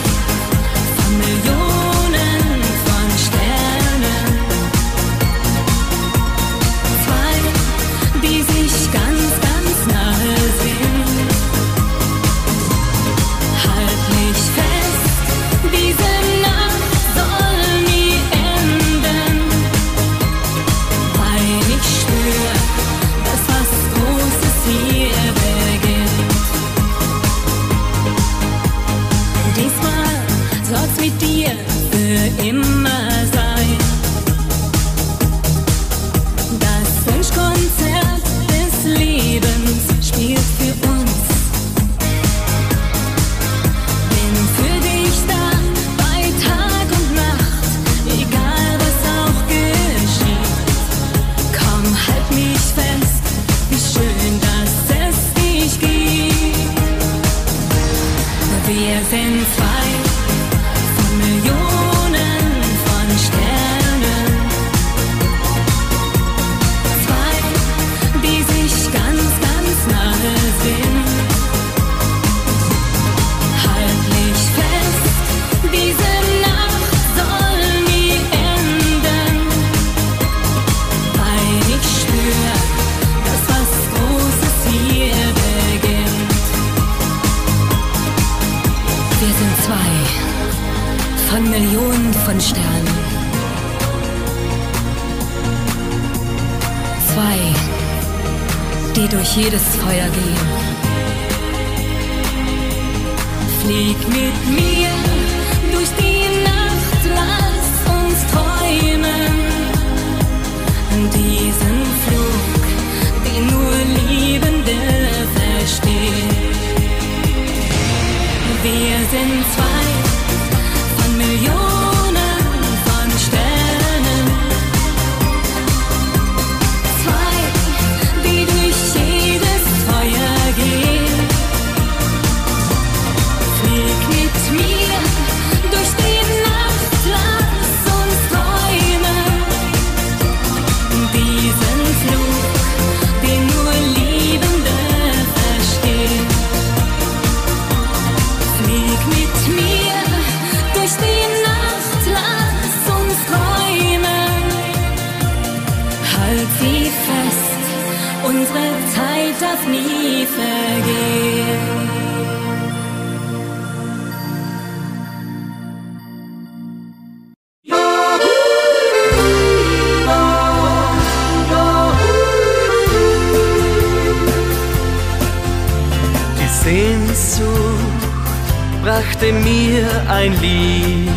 mir 180.30 180.36
ein 180.36 180.42
Lied. 180.42 181.10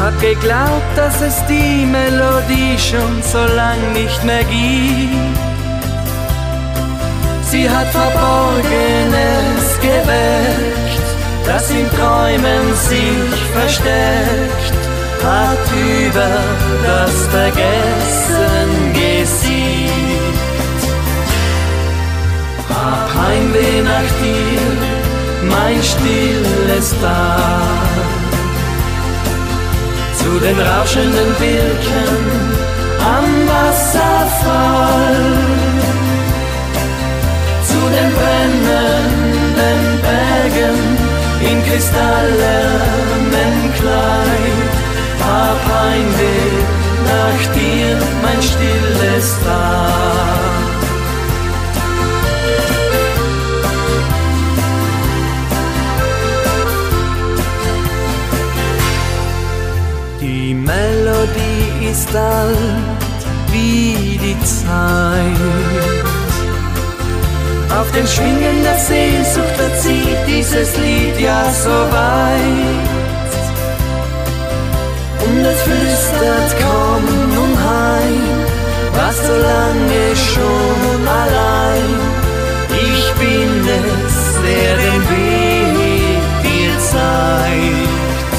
Hab 0.00 0.20
geglaubt, 0.20 0.96
dass 0.96 1.20
es 1.20 1.44
die 1.46 1.86
Melodie 1.86 2.78
schon 2.78 3.22
so 3.22 3.38
lang 3.54 3.92
nicht 3.92 4.22
mehr 4.24 4.44
gibt. 4.44 5.38
Sie 7.50 7.70
hat 7.70 7.86
Verborgenes 7.88 9.78
geweckt, 9.80 11.06
das 11.46 11.70
in 11.70 11.88
Träumen 11.90 12.74
sich 12.74 13.40
versteckt, 13.52 14.74
hat 15.22 15.66
über 16.04 16.30
das 16.84 17.26
Vergessen 17.28 18.68
gesiegt. 18.92 19.94
Hab 22.68 23.08
Heimweh 23.14 23.82
nach 23.82 24.10
dir, 24.20 24.93
mein 25.48 25.82
stilles 25.82 26.94
Tal. 27.00 28.04
Zu 30.18 30.30
den 30.40 30.58
rauschenden 30.58 31.30
Birken 31.38 32.14
am 33.16 33.26
Wasserfall. 33.52 35.22
Zu 37.70 37.80
den 37.96 38.10
brennenden 38.18 39.82
Bergen 40.08 40.78
in 41.48 41.56
kristallenem 41.66 43.56
Kleid. 43.78 44.72
Hab 45.26 45.60
Heimweh 45.74 46.54
nach 47.10 47.42
dir, 47.54 47.96
mein 48.22 48.40
stilles 48.42 49.36
Tal. 49.44 50.43
Den 67.94 68.06
Schwingen 68.06 68.62
der 68.62 68.78
Sehnsucht 68.78 69.56
verzieht 69.56 70.18
dieses 70.26 70.76
Lied 70.76 71.20
ja 71.20 71.44
so 71.50 71.70
weit. 71.70 72.88
Und 75.24 75.44
es 75.44 75.60
flüstert, 75.62 76.50
komm 76.62 77.04
nun 77.34 77.54
heim, 77.68 78.24
warst 78.94 79.24
so 79.24 79.32
lange 79.32 80.04
schon 80.32 81.00
allein. 81.22 81.90
Ich 82.70 83.06
bin 83.22 83.50
es, 83.78 84.16
der 84.46 84.72
den 84.84 85.02
Weg 85.10 86.22
dir 86.42 86.74
zeigt. 86.92 88.34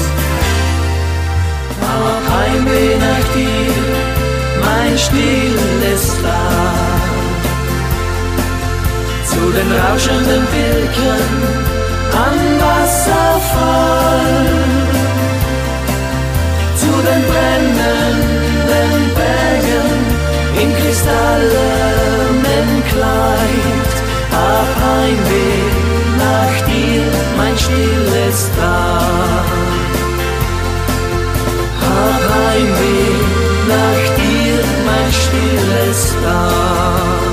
Hab 1.80 2.24
Heimweh 2.36 2.94
nach 3.06 3.26
dir, 3.34 3.74
mein 4.64 4.98
stilles 4.98 6.22
Tal. 6.22 6.35
Den 9.56 9.72
rauschenden 9.72 10.44
Birken 10.52 11.28
am 12.26 12.36
Wasserfall. 12.64 14.34
Zu 16.80 16.92
den 17.08 17.22
brennenden 17.30 18.92
Bergen 19.20 19.94
in 20.62 20.68
kristallenem 20.78 22.68
Kleid. 22.90 23.90
Hab 24.36 24.70
Heimweh 24.84 25.64
nach 26.24 26.56
dir, 26.68 27.06
mein 27.38 27.56
stilles 27.64 28.38
Tal. 28.58 29.44
Hab 31.86 32.22
Heimweh 32.36 33.16
nach 33.74 34.04
dir, 34.20 34.58
mein 34.88 35.10
stilles 35.22 36.00
Tal. 36.22 37.25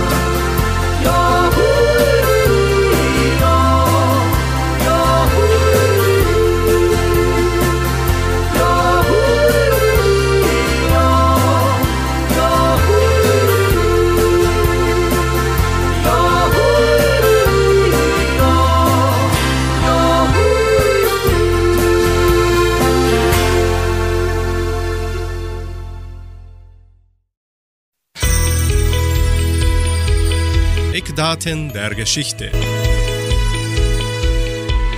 Eckdaten 31.33 31.73
der 31.73 31.95
Geschichte. 31.95 32.51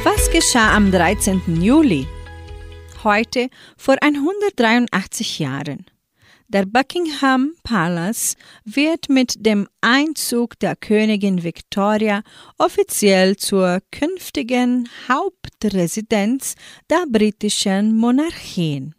Was 0.03 0.29
geschah 0.31 0.75
am 0.75 0.91
13. 0.91 1.61
Juli? 1.61 2.07
Heute 3.05 3.47
vor 3.77 3.95
183 4.01 5.39
Jahren. 5.39 5.85
Der 6.49 6.65
Buckingham 6.65 7.53
Palace 7.63 8.35
wird 8.65 9.07
mit 9.07 9.45
dem 9.45 9.69
Einzug 9.79 10.59
der 10.59 10.75
Königin 10.75 11.41
Victoria 11.41 12.21
offiziell 12.57 13.37
zur 13.37 13.79
künftigen 13.91 14.89
Hauptresidenz 15.07 16.55
der 16.89 17.05
britischen 17.09 17.95
Monarchien. 17.95 18.93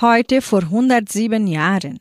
Heute 0.00 0.40
vor 0.40 0.62
107 0.62 1.46
Jahren. 1.46 2.00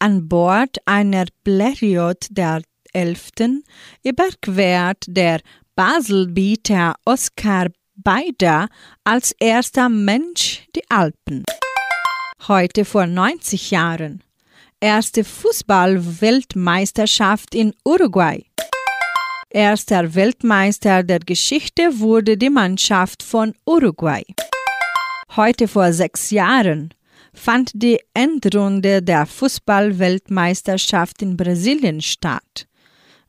An 0.00 0.26
Bord 0.28 0.78
einer 0.84 1.26
Blériot 1.44 2.26
der 2.30 2.62
11. 2.92 3.62
überquert 4.02 5.04
der 5.06 5.40
Baselbieter 5.74 6.94
Oskar 7.04 7.68
Beider 7.94 8.68
als 9.04 9.32
erster 9.38 9.88
Mensch 9.88 10.66
die 10.74 10.82
Alpen. 10.90 11.44
Heute 12.48 12.84
vor 12.84 13.06
90 13.06 13.70
Jahren. 13.70 14.24
Erste 14.80 15.22
Fußball-Weltmeisterschaft 15.24 17.54
in 17.54 17.72
Uruguay. 17.84 18.44
Erster 19.50 20.14
Weltmeister 20.14 21.02
der 21.02 21.20
Geschichte 21.20 22.00
wurde 22.00 22.36
die 22.36 22.50
Mannschaft 22.50 23.22
von 23.22 23.54
Uruguay. 23.66 24.24
Heute 25.36 25.68
vor 25.68 25.92
sechs 25.92 26.30
Jahren 26.30 26.92
fand 27.32 27.70
die 27.74 28.00
Endrunde 28.14 29.02
der 29.02 29.26
Fußball-Weltmeisterschaft 29.26 31.22
in 31.22 31.36
Brasilien 31.36 32.00
statt. 32.00 32.66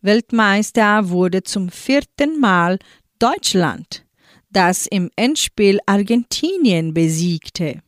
Weltmeister 0.04 1.10
wurde 1.10 1.44
zum 1.44 1.70
vierten 1.70 2.38
Mal 2.42 2.78
Deutschland, 3.20 4.06
das 4.50 4.86
im 4.86 5.10
Endspiel 5.16 5.80
Argentinien 5.86 6.94
besiegte. 6.94 7.80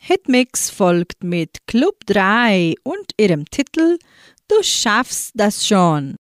Hitmix 0.00 0.70
folgt 0.70 1.22
mit 1.22 1.66
Club 1.68 1.94
3 2.06 2.74
und 2.82 3.12
ihrem 3.16 3.44
Titel 3.46 3.96
Du 4.48 4.56
schaffst 4.62 5.30
das 5.34 5.64
schon. 5.66 6.16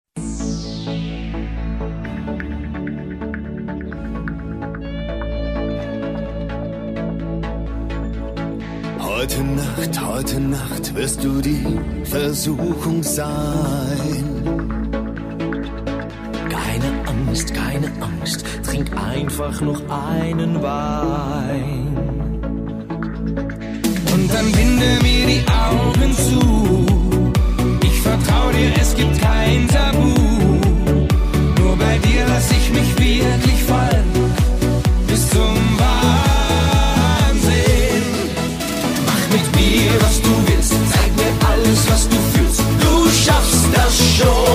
Heute 8.98 9.42
Nacht, 9.42 10.07
heute 10.07 10.40
Nacht 10.40 10.94
wirst 10.94 11.22
du 11.22 11.42
die 11.42 11.62
Versuchung 12.05 13.03
sein. 13.03 14.27
Angst, 17.38 17.55
keine 17.55 17.87
Angst, 18.01 18.44
trink 18.64 18.90
einfach 18.96 19.61
noch 19.61 19.81
einen 19.88 20.61
Wein. 20.61 21.96
Und 24.12 24.35
dann 24.35 24.51
binde 24.51 24.98
mir 25.03 25.24
die 25.24 25.44
Augen 25.46 26.12
zu. 26.16 26.85
Ich 27.85 28.01
vertrau 28.01 28.51
dir, 28.51 28.72
es 28.81 28.92
gibt 28.96 29.20
kein 29.20 29.68
Tabu. 29.68 30.14
Nur 31.61 31.77
bei 31.77 31.98
dir 31.98 32.27
lass 32.27 32.51
ich 32.51 32.70
mich 32.72 32.98
wirklich 32.98 33.62
fallen. 33.62 34.35
Bis 35.07 35.31
zum 35.31 35.79
Wahnsinn. 35.79 36.83
Mach 39.07 39.29
mit 39.31 39.46
mir, 39.55 39.92
was 40.01 40.20
du 40.22 40.31
willst. 40.48 40.74
Zeig 40.92 41.14
mir 41.14 41.33
alles, 41.46 41.88
was 41.88 42.09
du 42.09 42.16
fühlst. 42.33 42.62
Du 42.81 43.09
schaffst 43.11 43.68
das 43.77 43.96
schon. 44.16 44.47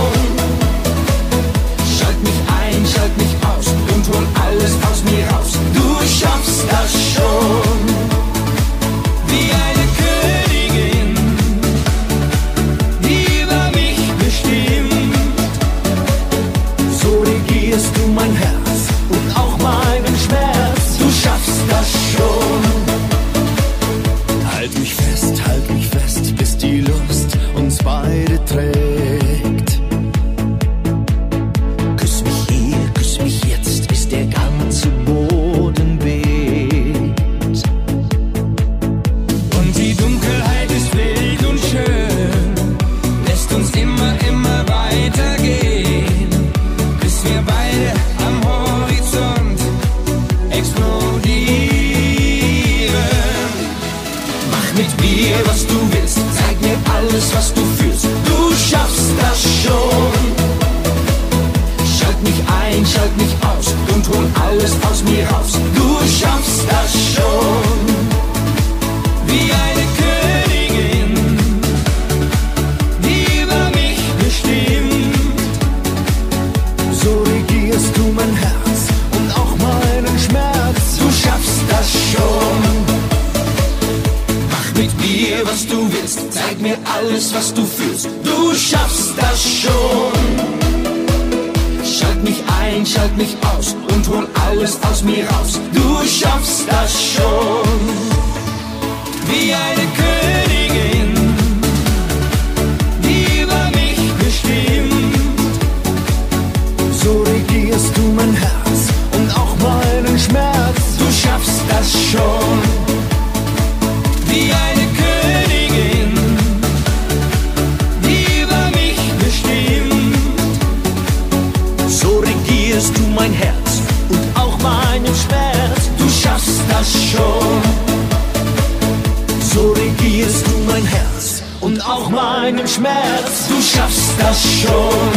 Schmerz. 132.73 133.49
Du 133.49 133.62
schaffst 133.62 134.13
das 134.19 134.41
schon. 134.62 135.12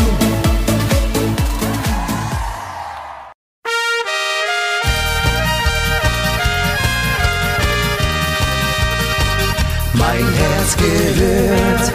Mein 9.94 10.26
Herz 10.40 10.76
gehört 10.76 11.92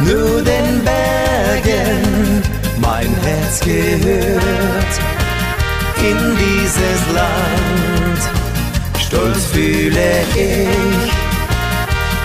nur 0.00 0.42
den 0.42 0.82
Bergen. 0.84 2.42
Mein 2.80 3.14
Herz 3.22 3.60
gehört 3.60 4.94
in 6.00 6.36
dieses 6.36 7.14
Land. 7.14 8.20
Stolz 9.00 9.44
fühle 9.52 10.22
ich 10.34 11.28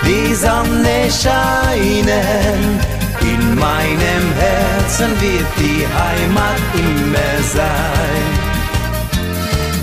die 0.06 0.36
Sonne 0.36 1.10
scheinen. 2.04 2.80
In 3.22 3.56
meinem 3.56 4.26
Herzen 4.40 5.10
wird 5.22 5.48
die 5.58 5.86
Heimat 5.88 6.62
immer 6.76 7.44
sein. 7.54 8.24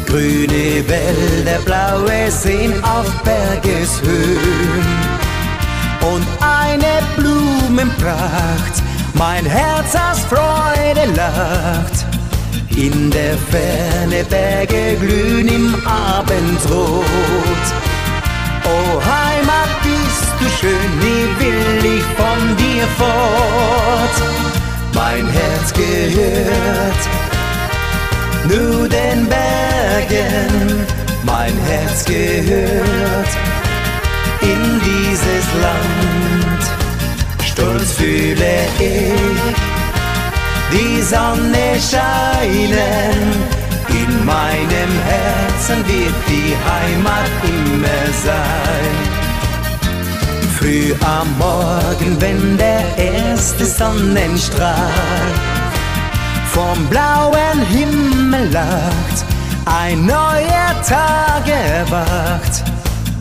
Grüne 0.06 0.85
Wälder, 0.88 1.61
blaue 1.64 2.30
Seen 2.30 2.72
auf 2.85 3.11
Bergeshöhen 3.22 4.87
und 6.00 6.26
eine 6.40 7.00
Blumenpracht, 7.16 8.83
mein 9.14 9.46
Herz 9.46 9.94
aus 9.94 10.20
Freude 10.28 11.12
lacht. 11.14 12.06
In 12.76 13.11
der 13.11 13.37
Ferne 13.50 14.24
Berge 14.24 14.96
glühen 15.00 15.48
im 15.48 15.74
Abendrot. 15.87 17.04
O 18.64 19.00
Heimat, 19.04 19.60
bist 19.60 19.60
du 20.40 20.48
schön, 20.59 20.90
nie 21.05 21.26
will 21.38 21.96
ich 21.96 22.05
von 22.20 22.57
dir 22.57 22.87
fort. 22.98 24.16
Mein 24.94 25.26
Herz 25.29 25.72
gehört 25.72 27.03
nur 28.48 28.88
den 28.88 29.26
Bergen, 29.29 30.87
mein 31.24 31.57
Herz 31.68 32.05
gehört 32.05 33.33
in 34.40 34.81
dieses 34.88 35.46
Land. 35.64 36.62
Stolz 37.44 37.92
fühle 37.92 38.55
ich 38.79 39.57
die 40.72 41.03
Sonne 41.03 41.66
scheinen. 41.90 43.61
In 43.88 44.24
meinem 44.24 44.92
Herzen 45.05 45.79
wird 45.87 46.14
die 46.29 46.55
Heimat 46.70 47.31
immer 47.44 48.05
sein. 48.24 49.19
Früh 50.61 50.92
am 51.01 51.38
Morgen, 51.38 52.20
wenn 52.20 52.59
der 52.59 52.85
erste 52.99 53.64
Sonnenstrahl 53.64 54.77
vom 56.53 56.87
blauen 56.88 57.62
Himmel 57.70 58.51
lacht, 58.53 59.25
ein 59.64 60.05
neuer 60.05 60.75
Tag 60.87 61.49
erwacht. 61.49 62.62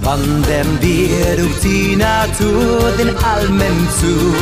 wandern 0.01 0.79
wir 0.81 1.37
durch 1.37 1.59
die 1.63 1.95
Natur 1.95 2.91
den 2.97 3.15
Almen 3.23 3.87
zu. 4.01 4.35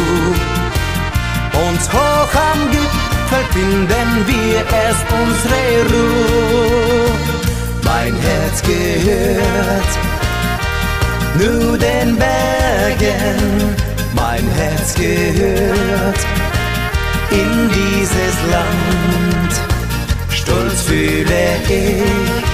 Und 1.54 1.80
hoch 1.94 2.34
am 2.52 2.72
Gipfel 2.72 3.46
finden 3.54 4.10
wir 4.26 4.58
erst 4.76 5.06
unsere 5.22 5.62
Ruhe. 5.94 7.12
Mein 7.84 8.16
Herz 8.16 8.64
gehört 8.64 10.07
nur 11.38 11.78
den 11.78 12.16
Bergen, 12.18 13.76
mein 14.14 14.48
Herz 14.52 14.96
gehört 14.96 16.20
in 17.32 17.70
dieses 17.70 18.36
Land. 18.52 19.54
Stolz 20.30 20.82
fühle 20.84 21.58
ich 21.70 22.48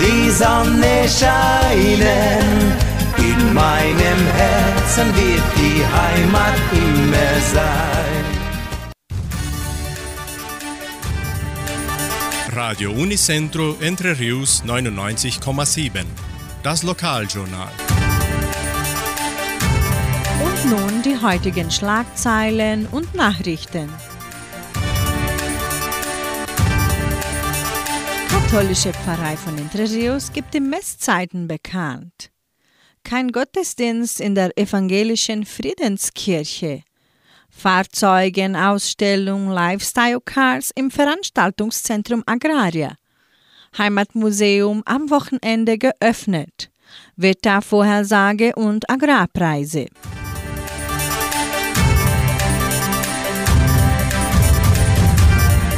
die 0.00 0.30
Sonne 0.30 1.08
scheinen. 1.08 2.72
In 3.18 3.54
meinem 3.54 4.20
Herzen 4.36 5.06
wird 5.16 5.46
die 5.56 5.82
Heimat 5.98 6.54
immer 6.72 7.40
sein. 7.54 8.36
Radio 12.54 12.90
Unicentro 12.92 13.76
Entre 13.80 14.18
Rius 14.18 14.62
99,7. 14.66 16.25
Das 16.66 16.82
Lokaljournal. 16.82 17.70
Und 20.44 20.64
nun 20.68 21.00
die 21.02 21.16
heutigen 21.16 21.70
Schlagzeilen 21.70 22.88
und 22.88 23.14
Nachrichten. 23.14 23.88
Katholische 28.28 28.92
Pfarrei 28.92 29.36
von 29.36 29.56
Entre 29.56 29.86
gibt 30.32 30.54
die 30.54 30.60
Messzeiten 30.60 31.46
bekannt. 31.46 32.32
Kein 33.04 33.30
Gottesdienst 33.30 34.20
in 34.20 34.34
der 34.34 34.58
evangelischen 34.58 35.46
Friedenskirche. 35.46 36.82
Fahrzeugenausstellung 37.48 39.50
Lifestyle 39.50 40.20
Cars 40.20 40.72
im 40.74 40.90
Veranstaltungszentrum 40.90 42.24
Agraria. 42.26 42.96
Heimatmuseum 43.78 44.82
am 44.84 45.10
Wochenende 45.10 45.78
geöffnet. 45.78 46.70
Wettervorhersage 47.16 48.54
und 48.54 48.88
Agrarpreise. 48.88 49.86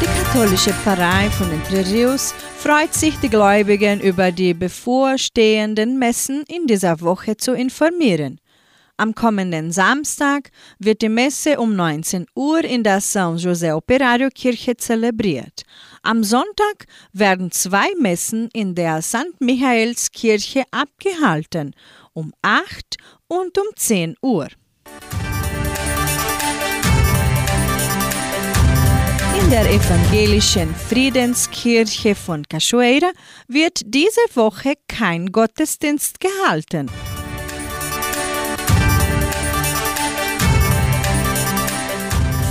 Die 0.01 0.07
katholische 0.07 0.73
Pfarrei 0.73 1.31
von 1.31 1.51
Entre 1.51 1.85
Rios 1.91 2.35
freut 2.59 2.95
sich, 2.95 3.19
die 3.19 3.29
Gläubigen 3.29 4.01
über 4.01 4.31
die 4.33 4.55
bevorstehenden 4.55 5.99
Messen 5.99 6.45
in 6.49 6.67
dieser 6.67 7.01
Woche 7.01 7.37
zu 7.37 7.53
informieren. 7.53 8.41
Am 9.01 9.15
kommenden 9.15 9.71
Samstag 9.71 10.51
wird 10.81 11.03
die 11.03 11.09
Messe 11.09 11.61
um 11.61 11.77
19 11.77 12.27
Uhr 12.35 12.65
in 12.65 12.83
der 12.83 13.01
San 13.01 13.37
José 13.37 13.73
Operario 13.73 14.29
Kirche 14.29 14.77
zelebriert. 14.77 15.63
Am 16.09 16.25
Sonntag 16.25 16.87
werden 17.13 17.51
zwei 17.51 17.89
Messen 18.01 18.49
in 18.55 18.75
der 18.75 19.03
St. 19.03 19.39
Michaelskirche 19.41 20.63
abgehalten, 20.71 21.75
um 22.15 22.33
8 22.41 22.97
und 23.27 23.59
um 23.59 23.67
10 23.77 24.15
Uhr. 24.23 24.49
In 29.39 29.51
der 29.51 29.71
evangelischen 29.71 30.75
Friedenskirche 30.75 32.15
von 32.15 32.43
Cachoeira 32.49 33.11
wird 33.47 33.83
diese 33.85 34.23
Woche 34.33 34.77
kein 34.89 35.31
Gottesdienst 35.31 36.21
gehalten. 36.21 36.91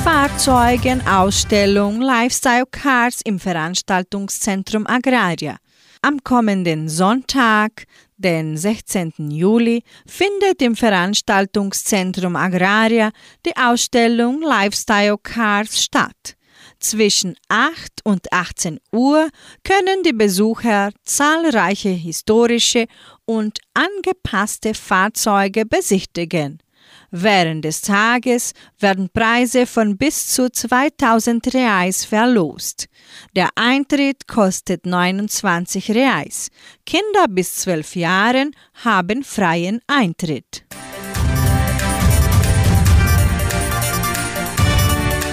Fahrzeugenausstellung 0.10 2.00
Lifestyle 2.00 2.66
Cars 2.72 3.20
im 3.26 3.42
Veranstaltungszentrum 3.42 4.88
Agraria. 4.88 5.58
Am 6.02 6.24
kommenden 6.24 6.88
Sonntag, 6.88 7.84
den 8.16 8.56
16. 8.56 9.32
Juli, 9.32 9.84
findet 10.08 10.62
im 10.62 10.78
Veranstaltungszentrum 10.78 12.38
Agraria 12.38 13.12
die 13.46 13.58
Ausstellung 13.58 14.42
Lifestyle 14.42 15.18
Cars 15.22 15.84
statt. 15.84 16.38
Zwischen 16.80 17.36
8 17.50 18.06
und 18.06 18.32
18 18.32 18.80
Uhr 18.94 19.28
können 19.66 20.04
die 20.06 20.14
Besucher 20.14 20.92
zahlreiche 21.04 21.90
historische 21.90 22.86
und 23.26 23.60
angepasste 23.74 24.74
Fahrzeuge 24.74 25.66
besichtigen. 25.66 26.60
Während 27.12 27.64
des 27.64 27.82
Tages 27.82 28.54
werden 28.80 29.10
Preise 29.10 29.66
von 29.66 29.98
bis 29.98 30.28
zu 30.28 30.52
2000 30.52 31.54
Reais 31.54 32.04
verlost. 32.06 32.88
Der 33.36 33.50
Eintritt 33.56 34.28
kostet 34.28 34.86
29 34.86 35.92
Reais. 35.92 36.50
Kinder 36.86 37.28
bis 37.30 37.56
12 37.58 37.96
Jahren 37.96 38.52
haben 38.84 39.24
freien 39.24 39.80
Eintritt. 39.88 40.66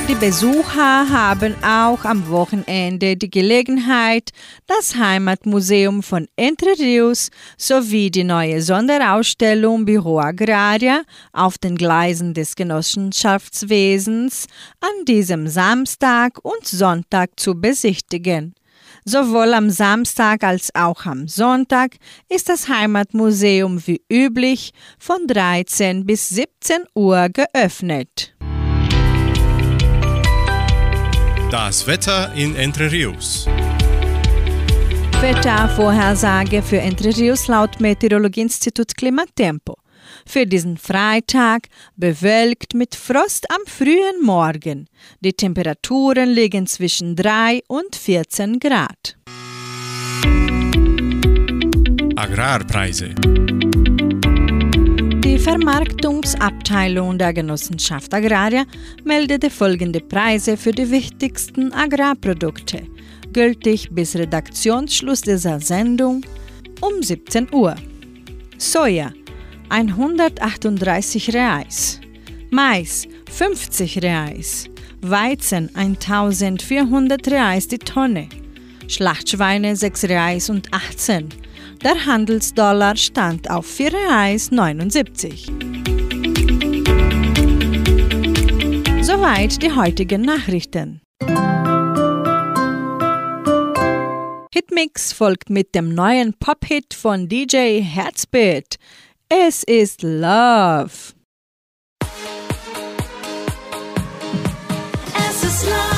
Die 0.06 0.14
Besucher 0.16 1.08
haben 1.08 1.54
auch 1.64 2.04
am 2.04 2.28
Wochenende 2.28 3.16
die 3.16 3.30
Gelegenheit, 3.30 4.32
das 4.66 4.96
Heimatmuseum 4.96 6.02
von 6.02 6.28
Entre 6.36 6.78
Rios 6.78 7.30
sowie 7.56 8.10
die 8.10 8.22
neue 8.22 8.60
Sonderausstellung 8.60 9.86
Büro 9.86 10.18
Agraria 10.18 11.04
auf 11.32 11.56
den 11.56 11.76
Gleisen 11.76 12.34
des 12.34 12.54
Genossenschaftswesens 12.54 14.46
an 14.80 15.06
diesem 15.06 15.48
Samstag 15.48 16.38
und 16.42 16.66
Sonntag 16.66 17.30
zu 17.40 17.58
besichtigen. 17.58 18.54
Sowohl 19.06 19.54
am 19.54 19.70
Samstag 19.70 20.44
als 20.44 20.68
auch 20.74 21.06
am 21.06 21.28
Sonntag 21.28 21.96
ist 22.28 22.50
das 22.50 22.68
Heimatmuseum 22.68 23.86
wie 23.86 24.02
üblich 24.12 24.72
von 24.98 25.26
13 25.26 26.04
bis 26.04 26.28
17 26.28 26.84
Uhr 26.94 27.28
geöffnet. 27.30 28.33
Das 31.54 31.86
Wetter 31.86 32.34
in 32.34 32.56
Entre 32.56 32.90
Rios. 32.90 33.46
Wettervorhersage 35.20 36.60
für 36.62 36.78
Entre 36.78 37.16
Rios 37.16 37.46
laut 37.46 37.78
Meteorologieinstitut 37.78 38.96
Klimatempo. 38.96 39.76
Für 40.26 40.48
diesen 40.48 40.76
Freitag 40.76 41.68
bewölkt 41.94 42.74
mit 42.74 42.96
Frost 42.96 43.48
am 43.52 43.60
frühen 43.66 44.20
Morgen. 44.24 44.88
Die 45.20 45.32
Temperaturen 45.32 46.30
liegen 46.30 46.66
zwischen 46.66 47.14
3 47.14 47.60
und 47.68 47.94
14 47.94 48.58
Grad. 48.58 49.16
Agrarpreise. 52.16 53.14
Die 55.34 55.40
Vermarktungsabteilung 55.40 57.18
der 57.18 57.32
Genossenschaft 57.32 58.14
Agraria 58.14 58.62
meldete 59.02 59.50
folgende 59.50 59.98
Preise 59.98 60.56
für 60.56 60.70
die 60.70 60.88
wichtigsten 60.88 61.72
Agrarprodukte, 61.72 62.86
gültig 63.32 63.88
bis 63.90 64.14
Redaktionsschluss 64.14 65.22
dieser 65.22 65.58
Sendung 65.58 66.24
um 66.80 67.02
17 67.02 67.52
Uhr. 67.52 67.74
Soja 68.58 69.12
138 69.70 71.34
Reais, 71.34 72.00
Mais 72.52 73.08
50 73.28 74.04
Reais, 74.04 74.70
Weizen 75.00 75.68
1400 75.74 77.26
Reais 77.26 77.66
die 77.66 77.78
Tonne, 77.78 78.28
Schlachtschweine 78.86 79.74
6 79.74 80.04
Reais 80.04 80.48
und 80.48 80.72
18 80.72 81.28
der 81.84 82.06
Handelsdollar 82.06 82.96
stand 82.96 83.48
auf 83.50 83.66
4,79. 83.66 85.50
Soweit 89.02 89.62
die 89.62 89.70
heutigen 89.70 90.22
Nachrichten. 90.22 91.02
Hitmix 94.50 95.12
folgt 95.12 95.50
mit 95.50 95.74
dem 95.74 95.94
neuen 95.94 96.32
Pop-Hit 96.32 96.94
von 96.94 97.28
DJ 97.28 97.82
Herzbeat. 97.82 98.76
Es 99.28 99.62
ist 99.62 100.02
Love. 100.02 100.90
Es 105.16 105.42
ist 105.42 105.64
Love, 105.64 105.93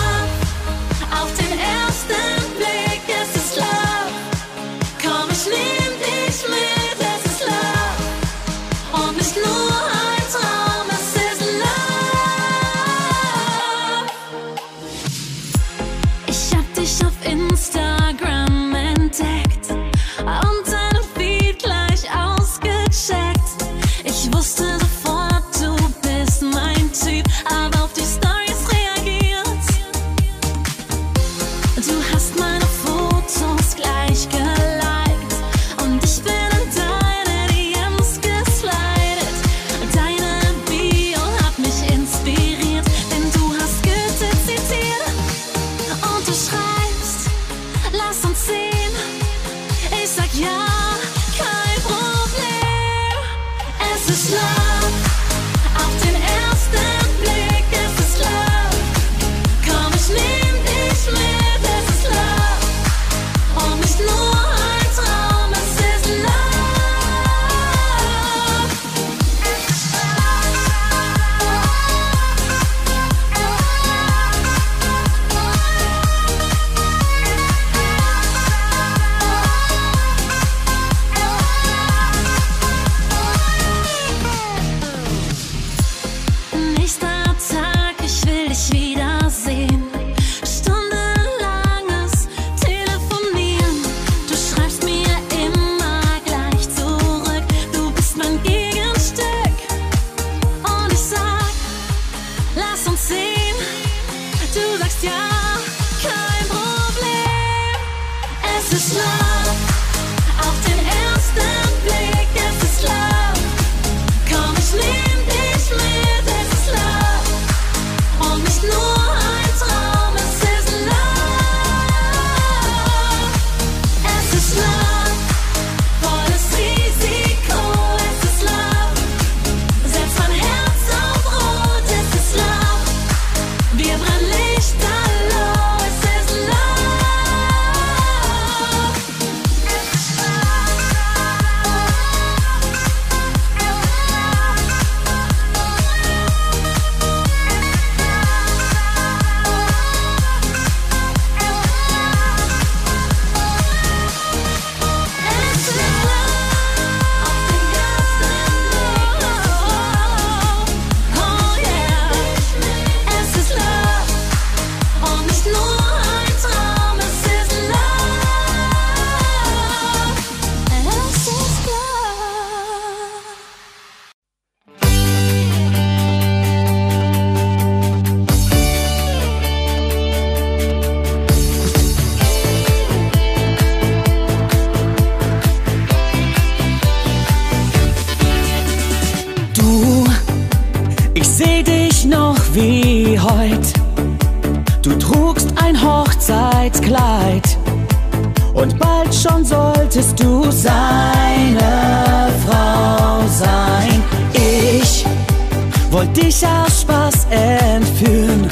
wollte 205.96 206.20
dich 206.20 206.46
aus 206.46 206.82
Spaß 206.82 207.26
entführen 207.30 208.46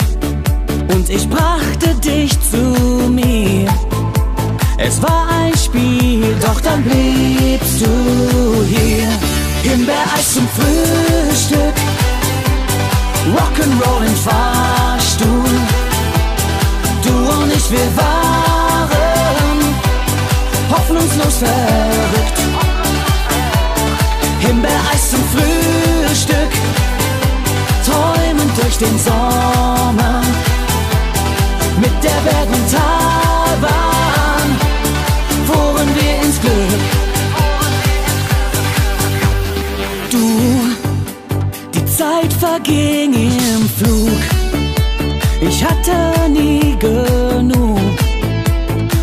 und 0.88 1.10
ich 1.10 1.28
brachte 1.28 1.94
dich 1.96 2.32
zu 2.50 2.56
mir. 3.10 3.68
Es 4.78 5.02
war 5.02 5.28
ein 5.28 5.54
Spiel, 5.54 6.34
doch 6.40 6.58
dann 6.62 6.82
bliebst 6.82 7.82
du 7.82 8.64
hier. 8.66 9.08
Himbeereis 9.62 10.34
zum 10.34 10.48
Frühstück, 10.56 11.76
Rock'n'Roll 13.36 14.06
im 14.06 14.16
Fahrstuhl. 14.28 15.54
Du 17.02 17.14
und 17.42 17.52
ich, 17.54 17.70
wir 17.70 17.90
waren 17.94 19.58
hoffnungslos 20.70 21.36
verrückt. 21.44 22.38
Himbeereis 24.40 25.10
zum 25.10 25.22
Frühstück, 25.34 26.52
träumend 27.94 28.52
durch 28.60 28.76
den 28.78 28.98
Sommer. 28.98 30.22
Mit 31.80 31.96
der 32.02 32.18
Berg- 32.26 32.52
und 32.58 32.66
Talbahn 32.76 34.48
fuhren 35.46 35.88
wir 35.98 36.14
ins 36.24 36.40
Glück. 36.40 36.82
Du, 40.10 40.26
die 41.74 41.84
Zeit 41.86 42.32
verging 42.32 43.12
im 43.14 43.68
Flug. 43.78 44.20
Ich 45.40 45.64
hatte 45.64 46.30
nie 46.30 46.76
genug 46.78 47.78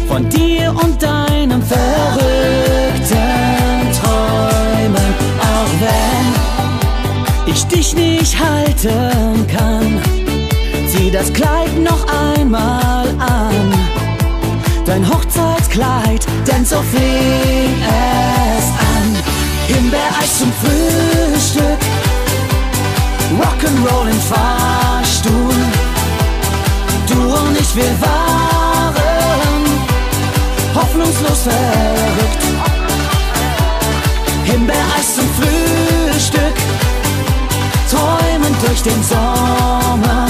von 0.08 0.28
dir 0.30 0.74
und 0.84 1.02
deinem 1.02 1.62
verrückten 1.62 3.11
nicht 8.32 8.40
halten 8.40 9.48
kann, 9.48 10.02
zieh 10.88 11.12
das 11.12 11.32
Kleid 11.34 11.78
noch 11.80 12.06
einmal 12.08 13.08
an. 13.20 13.74
Dein 14.86 15.08
Hochzeitskleid, 15.08 16.26
denn 16.48 16.66
so 16.66 16.78
fing 16.78 17.76
es 17.82 18.66
an. 18.80 19.16
Himbeereis 19.68 20.40
zum 20.40 20.52
Frühstück, 20.62 21.80
Rock'n'Roll 23.40 24.10
im 24.10 24.22
Fahrstuhl. 24.22 25.56
Du 27.08 27.16
und 27.16 27.60
ich, 27.60 27.76
wir 27.76 28.02
waren 28.02 28.96
hoffnungslos 30.76 31.44
verrückt. 31.44 32.41
Durch 38.84 38.94
den 38.94 39.04
Sommer. 39.04 40.28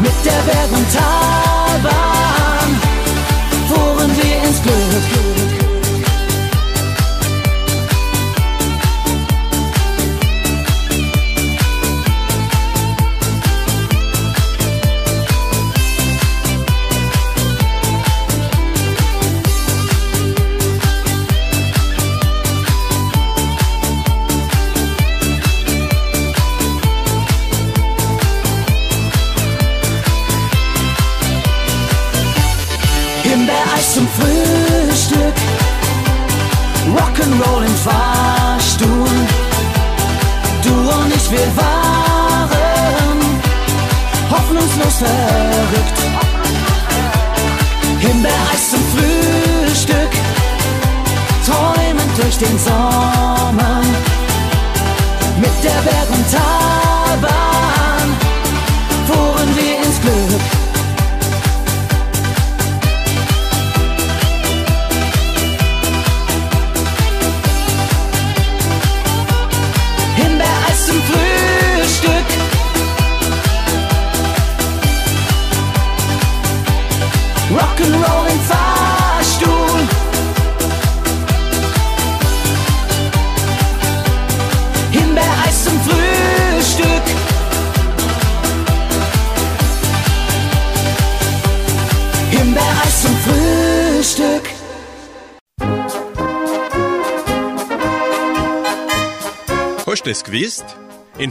Mit 0.00 0.12
der 0.24 0.32
Berg- 0.50 0.72
und 0.72 0.86
Talbahn 0.92 1.07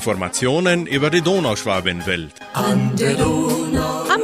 Informationen 0.08 0.88
über 0.88 1.10
die 1.10 1.20
Donauschwabenwelt. 1.20 2.32
Am 2.54 2.96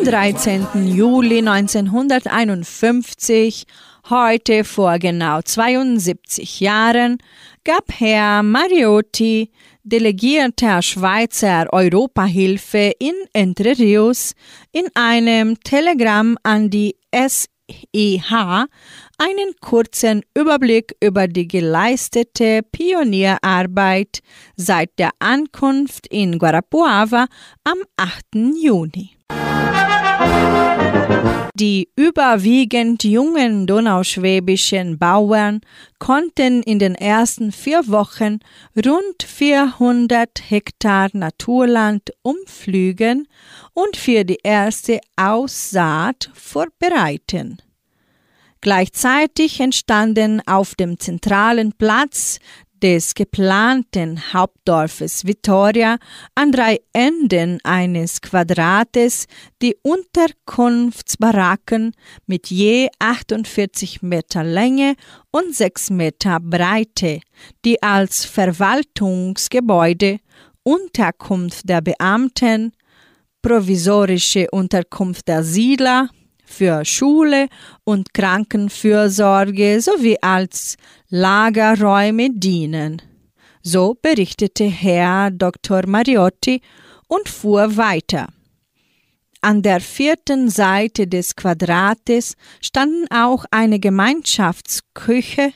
13. 0.06 0.88
Juli 0.88 1.40
1951, 1.40 3.66
heute 4.10 4.64
vor 4.64 4.98
genau 4.98 5.42
72 5.42 6.62
Jahren, 6.62 7.18
gab 7.66 7.84
Herr 8.00 8.44
Mariotti, 8.44 9.52
delegierter 9.84 10.82
Schweizer 10.82 11.68
Europahilfe 11.74 12.94
in 12.98 13.16
Entre 13.34 13.78
Rios, 13.78 14.36
in 14.72 14.86
einem 14.94 15.60
Telegramm 15.66 16.38
an 16.44 16.70
die 16.70 16.96
SEH 17.14 18.68
einen 19.18 19.54
kurzen 19.62 20.24
Überblick 20.34 20.96
über 21.00 21.28
die 21.28 21.48
geleistete 21.48 22.62
Pionierarbeit 22.72 24.20
seit 24.56 24.98
der 25.00 25.12
Ankunft 25.20 26.08
in 26.08 26.40
Guarapuava 26.40 27.28
am 27.64 27.78
8. 27.98 28.24
Juni. 28.62 29.12
Die 31.56 31.88
überwiegend 31.96 33.04
jungen 33.04 33.68
donauschwäbischen 33.68 34.98
Bauern 34.98 35.62
konnten 36.00 36.64
in 36.64 36.80
den 36.80 36.96
ersten 36.96 37.52
vier 37.52 37.88
Wochen 37.90 38.40
rund 38.76 39.24
400 39.24 40.30
Hektar 40.50 41.10
Naturland 41.14 42.12
umflügen 42.24 43.28
und 43.74 43.96
für 43.96 44.24
die 44.24 44.40
erste 44.44 45.00
Aussaat 45.16 46.32
vorbereiten. 46.34 47.60
Gleichzeitig 48.64 49.60
entstanden 49.60 50.42
auf 50.48 50.74
dem 50.76 50.98
zentralen 50.98 51.74
Platz 51.74 52.40
des 52.82 53.14
geplanten 53.14 54.32
Hauptdorfes 54.32 55.28
Vitoria 55.28 55.98
an 56.34 56.54
drei 56.54 56.80
Enden 56.94 57.60
eines 57.66 58.22
Quadrates 58.22 59.26
die 59.62 59.76
Unterkunftsbaracken 59.82 61.92
mit 62.26 62.52
je 62.52 62.88
48 63.00 64.02
Meter 64.02 64.46
Länge 64.46 64.96
und 65.30 65.54
6 65.54 65.90
Meter 65.90 66.40
Breite, 66.40 67.20
die 67.66 67.84
als 67.84 68.24
Verwaltungsgebäude, 68.24 70.20
Unterkunft 70.64 71.68
der 71.68 71.82
Beamten, 71.82 72.72
provisorische 73.42 74.50
Unterkunft 74.52 75.28
der 75.28 75.44
Siedler, 75.44 76.08
für 76.54 76.86
Schule 76.86 77.48
und 77.84 78.14
Krankenfürsorge 78.14 79.82
sowie 79.82 80.18
als 80.22 80.78
Lagerräume 81.10 82.30
dienen. 82.32 83.02
So 83.62 83.98
berichtete 84.02 84.66
Herr 84.66 85.32
Dr. 85.32 85.88
Mariotti 85.88 86.62
und 87.08 87.30
fuhr 87.30 87.78
weiter. 87.78 88.28
An 89.42 89.62
der 89.62 89.82
vierten 89.82 90.50
Seite 90.50 91.08
des 91.08 91.36
Quadrates 91.36 92.36
standen 92.62 93.08
auch 93.12 93.46
eine 93.52 93.80
Gemeinschaftsküche, 93.80 95.52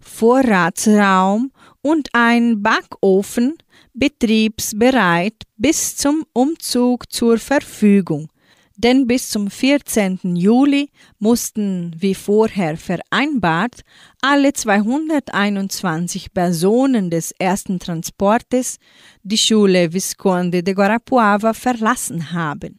Vorratsraum 0.00 1.52
und 1.80 2.08
ein 2.12 2.62
Backofen 2.62 3.56
betriebsbereit 3.94 5.34
bis 5.56 5.96
zum 5.96 6.24
Umzug 6.32 7.10
zur 7.12 7.38
Verfügung. 7.38 8.28
Denn 8.76 9.06
bis 9.06 9.30
zum 9.30 9.50
14. 9.50 10.36
Juli 10.36 10.90
mussten, 11.18 11.94
wie 11.98 12.14
vorher 12.14 12.76
vereinbart, 12.76 13.82
alle 14.20 14.52
221 14.52 16.32
Personen 16.32 17.10
des 17.10 17.32
ersten 17.32 17.78
Transportes 17.78 18.78
die 19.22 19.38
Schule 19.38 19.92
Visconde 19.92 20.62
de 20.62 20.74
Guarapuava 20.74 21.52
verlassen 21.52 22.32
haben 22.32 22.78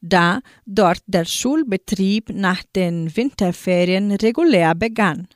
da 0.00 0.40
dort 0.66 1.02
der 1.06 1.24
Schulbetrieb 1.24 2.30
nach 2.30 2.62
den 2.74 3.14
Winterferien 3.16 4.12
regulär 4.12 4.74
begann. 4.74 5.28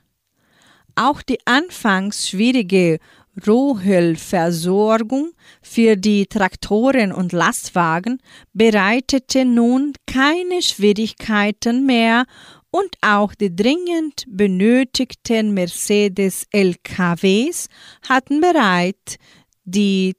Auch 0.95 1.21
die 1.21 1.39
anfangs 1.45 2.29
schwierige 2.29 2.99
Rohölversorgung 3.45 5.31
für 5.61 5.97
die 5.97 6.25
Traktoren 6.25 7.11
und 7.11 7.33
Lastwagen 7.33 8.19
bereitete 8.53 9.45
nun 9.45 9.93
keine 10.05 10.61
Schwierigkeiten 10.61 11.85
mehr 11.85 12.25
und 12.71 12.95
auch 13.01 13.33
die 13.33 13.55
dringend 13.55 14.25
benötigten 14.27 15.53
Mercedes 15.53 16.45
LKWs 16.51 17.67
hatten 18.07 18.41
bereit 18.41 19.17
die 19.63 20.15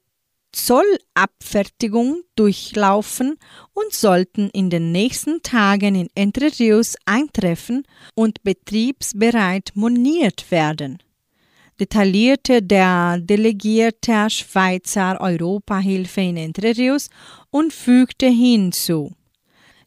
Zollabfertigung 0.51 2.23
durchlaufen 2.35 3.37
und 3.73 3.93
sollten 3.93 4.49
in 4.49 4.69
den 4.69 4.91
nächsten 4.91 5.43
Tagen 5.43 5.95
in 5.95 6.09
Entre 6.15 6.49
Rios 6.59 6.95
eintreffen 7.05 7.83
und 8.15 8.43
betriebsbereit 8.43 9.71
moniert 9.75 10.49
werden. 10.49 10.97
Detaillierte 11.79 12.63
der 12.63 13.19
delegierte 13.19 14.29
Schweizer 14.29 15.21
Europahilfe 15.21 16.21
in 16.21 16.37
Entre 16.37 16.75
Rios 16.75 17.09
und 17.51 17.71
fügte 17.71 18.27
hinzu. 18.27 19.11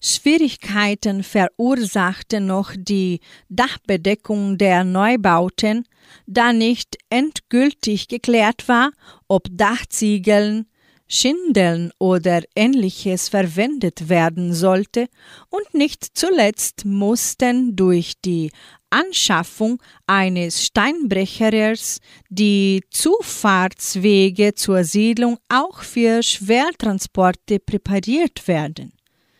Schwierigkeiten 0.00 1.22
verursachte 1.22 2.40
noch 2.40 2.72
die 2.76 3.20
Dachbedeckung 3.48 4.56
der 4.56 4.84
Neubauten, 4.84 5.84
da 6.26 6.52
nicht 6.52 6.96
endgültig 7.10 8.08
geklärt 8.08 8.66
war, 8.68 8.92
ob 9.28 9.48
Dachziegeln, 9.50 10.66
Schindeln 11.12 11.90
oder 11.98 12.42
ähnliches 12.54 13.28
verwendet 13.28 14.08
werden 14.08 14.54
sollte, 14.54 15.08
und 15.50 15.74
nicht 15.74 16.06
zuletzt 16.14 16.84
mussten 16.84 17.74
durch 17.74 18.12
die 18.24 18.52
Anschaffung 18.90 19.82
eines 20.06 20.64
Steinbrechers 20.64 21.98
die 22.28 22.82
Zufahrtswege 22.90 24.54
zur 24.54 24.84
Siedlung 24.84 25.38
auch 25.48 25.82
für 25.82 26.22
Schwertransporte 26.22 27.58
präpariert 27.58 28.46
werden. 28.46 28.92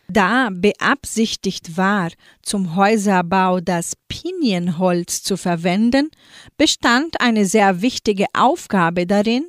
Da 0.09 0.49
beabsichtigt 0.51 1.77
war, 1.77 2.11
zum 2.41 2.75
Häuserbau 2.75 3.61
das 3.61 3.93
Pinienholz 4.09 5.23
zu 5.23 5.37
verwenden, 5.37 6.09
bestand 6.57 7.21
eine 7.21 7.45
sehr 7.45 7.81
wichtige 7.81 8.25
Aufgabe 8.33 9.07
darin, 9.07 9.45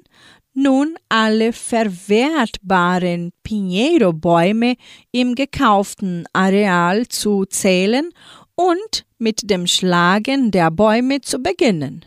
nun 0.54 0.96
alle 1.08 1.52
verwertbaren 1.52 3.32
Pinheiro-Bäume 3.42 4.76
im 5.10 5.34
gekauften 5.34 6.26
Areal 6.32 7.08
zu 7.08 7.44
zählen 7.46 8.10
und 8.54 9.06
mit 9.18 9.50
dem 9.50 9.66
Schlagen 9.66 10.50
der 10.50 10.70
Bäume 10.70 11.20
zu 11.20 11.38
beginnen. 11.38 12.04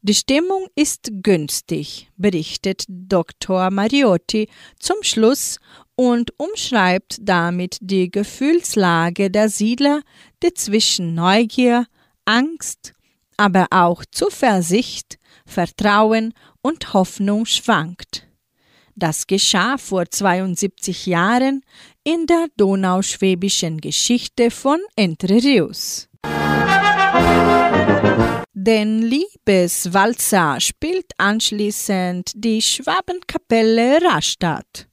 Die 0.00 0.14
Stimmung 0.14 0.68
ist 0.76 1.10
günstig, 1.22 2.08
berichtet 2.16 2.84
Dr. 2.88 3.70
Mariotti 3.70 4.48
zum 4.78 4.96
Schluss 5.02 5.58
und 5.96 6.32
umschreibt 6.38 7.18
damit 7.20 7.78
die 7.80 8.10
Gefühlslage 8.10 9.30
der 9.30 9.48
Siedler, 9.48 10.02
die 10.42 10.54
zwischen 10.54 11.14
Neugier, 11.14 11.86
Angst, 12.24 12.94
aber 13.36 13.66
auch 13.70 14.04
Zuversicht, 14.12 15.17
Vertrauen 15.48 16.34
und 16.62 16.92
Hoffnung 16.94 17.46
schwankt. 17.46 18.26
Das 18.94 19.26
geschah 19.26 19.78
vor 19.78 20.10
72 20.10 21.06
Jahren 21.06 21.62
in 22.04 22.26
der 22.26 22.46
donauschwäbischen 22.56 23.80
Geschichte 23.80 24.50
von 24.50 24.80
Entre 24.96 25.34
Rios. 25.34 26.08
Den 28.52 29.02
Liebeswalzer 29.02 30.60
spielt 30.60 31.12
anschließend 31.16 32.32
die 32.34 32.60
Schwabenkapelle 32.60 34.02
Rastatt. 34.02 34.88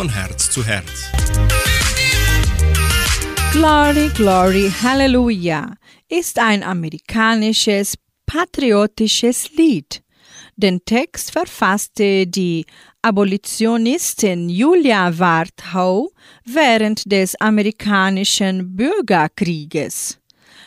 von 0.00 0.08
Herz 0.08 0.50
zu 0.50 0.64
Herz. 0.64 1.12
Glory, 3.52 4.08
Glory, 4.14 4.72
Hallelujah 4.82 5.74
ist 6.08 6.38
ein 6.38 6.62
amerikanisches 6.62 7.96
patriotisches 8.24 9.54
Lied. 9.58 10.02
Den 10.56 10.82
Text 10.86 11.32
verfasste 11.32 12.26
die 12.26 12.64
Abolitionistin 13.02 14.48
Julia 14.48 15.18
Warthau 15.18 16.08
während 16.46 17.12
des 17.12 17.38
amerikanischen 17.38 18.74
Bürgerkrieges. 18.74 20.18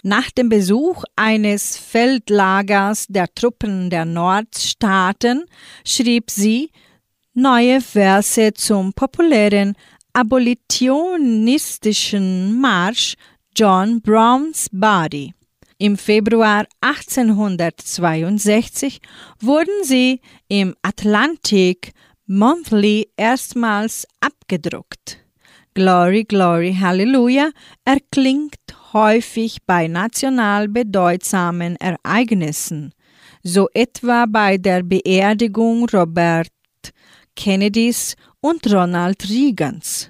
Nach 0.03 0.29
dem 0.29 0.49
Besuch 0.49 1.05
eines 1.15 1.75
Feldlagers 1.75 3.07
der 3.09 3.33
Truppen 3.33 3.89
der 3.89 4.05
Nordstaaten 4.05 5.45
schrieb 5.83 6.29
sie 6.29 6.69
neue 7.33 7.81
Verse 7.81 8.53
zum 8.53 8.93
populären 8.93 9.75
abolitionistischen 10.13 12.61
Marsch 12.61 13.15
John 13.55 14.01
Browns 14.01 14.67
Body. 14.71 15.33
Im 15.79 15.97
Februar 15.97 16.67
1862 16.81 19.01
wurden 19.39 19.83
sie 19.83 20.21
im 20.47 20.75
Atlantic 20.83 21.93
Monthly 22.27 23.09
erstmals 23.17 24.05
abgedruckt. 24.21 25.17
Glory, 25.73 26.23
Glory, 26.23 26.77
Hallelujah 26.79 27.49
erklingt 27.83 28.59
häufig 28.93 29.57
bei 29.65 29.87
national 29.87 30.67
bedeutsamen 30.67 31.77
Ereignissen, 31.77 32.93
so 33.41 33.67
etwa 33.73 34.27
bei 34.27 34.57
der 34.57 34.83
Beerdigung 34.83 35.89
Robert 35.89 36.52
Kennedys 37.35 38.15
und 38.41 38.71
Ronald 38.71 39.29
Reagans. 39.29 40.09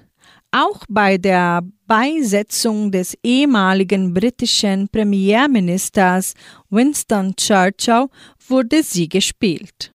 Auch 0.50 0.84
bei 0.88 1.18
der 1.18 1.62
Beisetzung 1.86 2.92
des 2.92 3.16
ehemaligen 3.22 4.14
britischen 4.14 4.88
Premierministers 4.88 6.34
Winston 6.70 7.34
Churchill 7.36 8.06
wurde 8.48 8.82
sie 8.82 9.08
gespielt. 9.08 9.93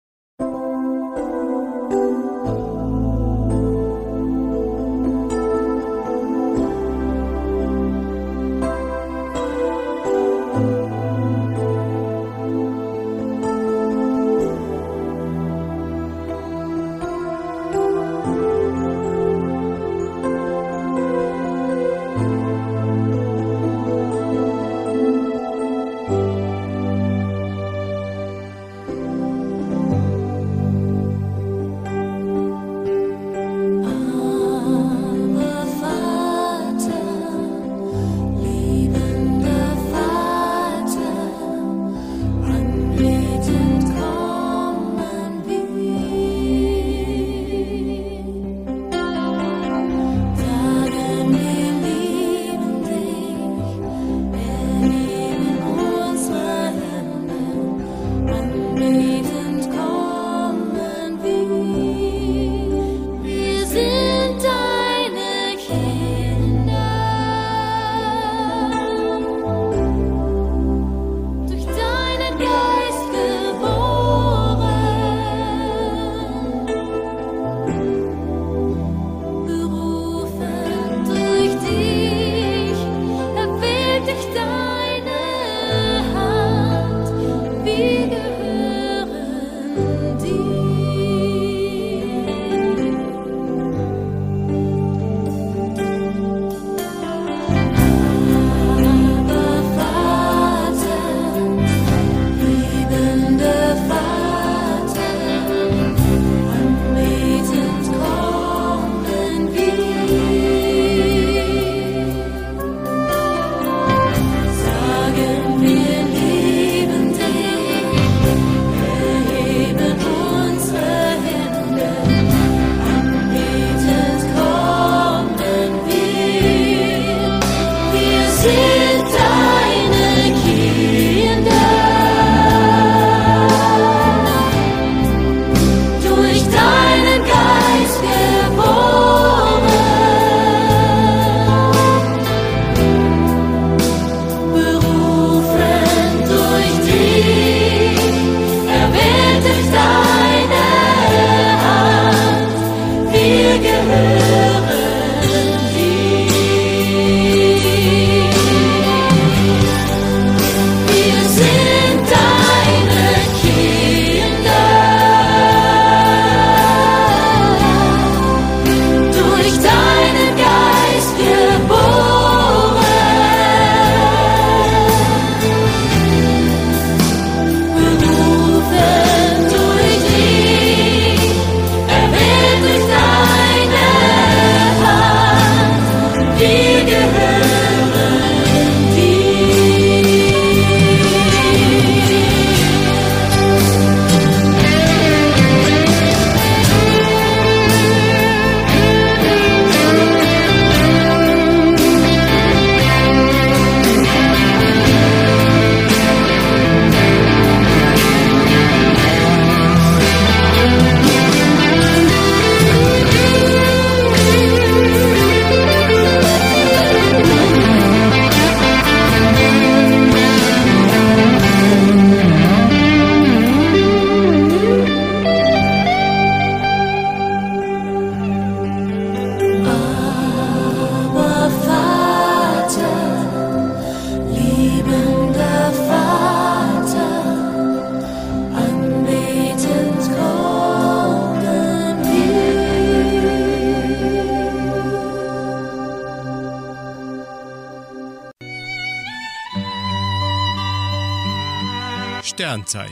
Sternzeit. 252.76 252.90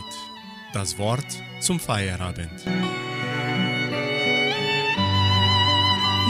Das 0.72 0.98
Wort 0.98 1.26
zum 1.60 1.78
Feierabend. 1.78 2.64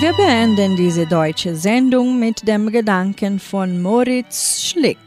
Wir 0.00 0.12
beenden 0.14 0.76
diese 0.76 1.07
deutsche 1.07 1.55
Sendung 1.55 2.18
mit 2.18 2.46
dem 2.46 2.70
Gedanken 2.70 3.38
von 3.38 3.80
Moritz 3.80 4.62
Schlick. 4.62 4.98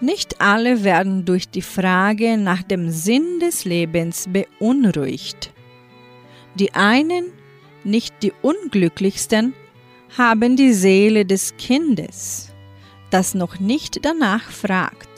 Nicht 0.00 0.40
alle 0.40 0.82
werden 0.82 1.24
durch 1.24 1.48
die 1.48 1.62
Frage 1.62 2.36
nach 2.38 2.62
dem 2.62 2.90
Sinn 2.90 3.40
des 3.40 3.64
Lebens 3.64 4.28
beunruhigt. 4.32 5.52
Die 6.54 6.72
einen, 6.74 7.26
nicht 7.84 8.14
die 8.22 8.32
unglücklichsten, 8.42 9.52
haben 10.16 10.56
die 10.56 10.72
Seele 10.72 11.24
des 11.24 11.56
Kindes, 11.56 12.52
das 13.10 13.34
noch 13.34 13.58
nicht 13.60 14.04
danach 14.04 14.50
fragt. 14.50 15.11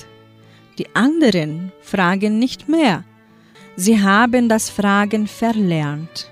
Die 0.78 0.94
anderen 0.94 1.72
fragen 1.80 2.38
nicht 2.38 2.68
mehr. 2.68 3.04
Sie 3.76 4.00
haben 4.00 4.48
das 4.48 4.70
Fragen 4.70 5.26
verlernt. 5.26 6.30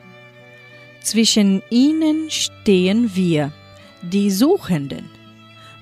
Zwischen 1.03 1.63
ihnen 1.71 2.31
stehen 2.31 3.15
wir, 3.15 3.53
die 4.03 4.31
Suchenden. 4.31 5.11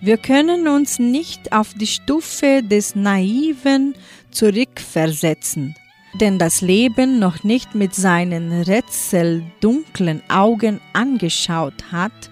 Wir 0.03 0.17
können 0.17 0.67
uns 0.67 0.99
nicht 0.99 1.53
auf 1.53 1.75
die 1.75 1.87
Stufe 1.87 2.63
des 2.63 2.95
Naiven 2.95 3.95
zurückversetzen, 4.31 5.75
denn 6.15 6.39
das 6.39 6.63
Leben 6.63 7.19
noch 7.19 7.45
nicht 7.45 7.75
mit 7.75 7.95
seinen 7.95 8.63
rätseldunklen 8.63 10.23
Augen 10.29 10.81
angeschaut 10.95 11.93
hat, 11.93 12.31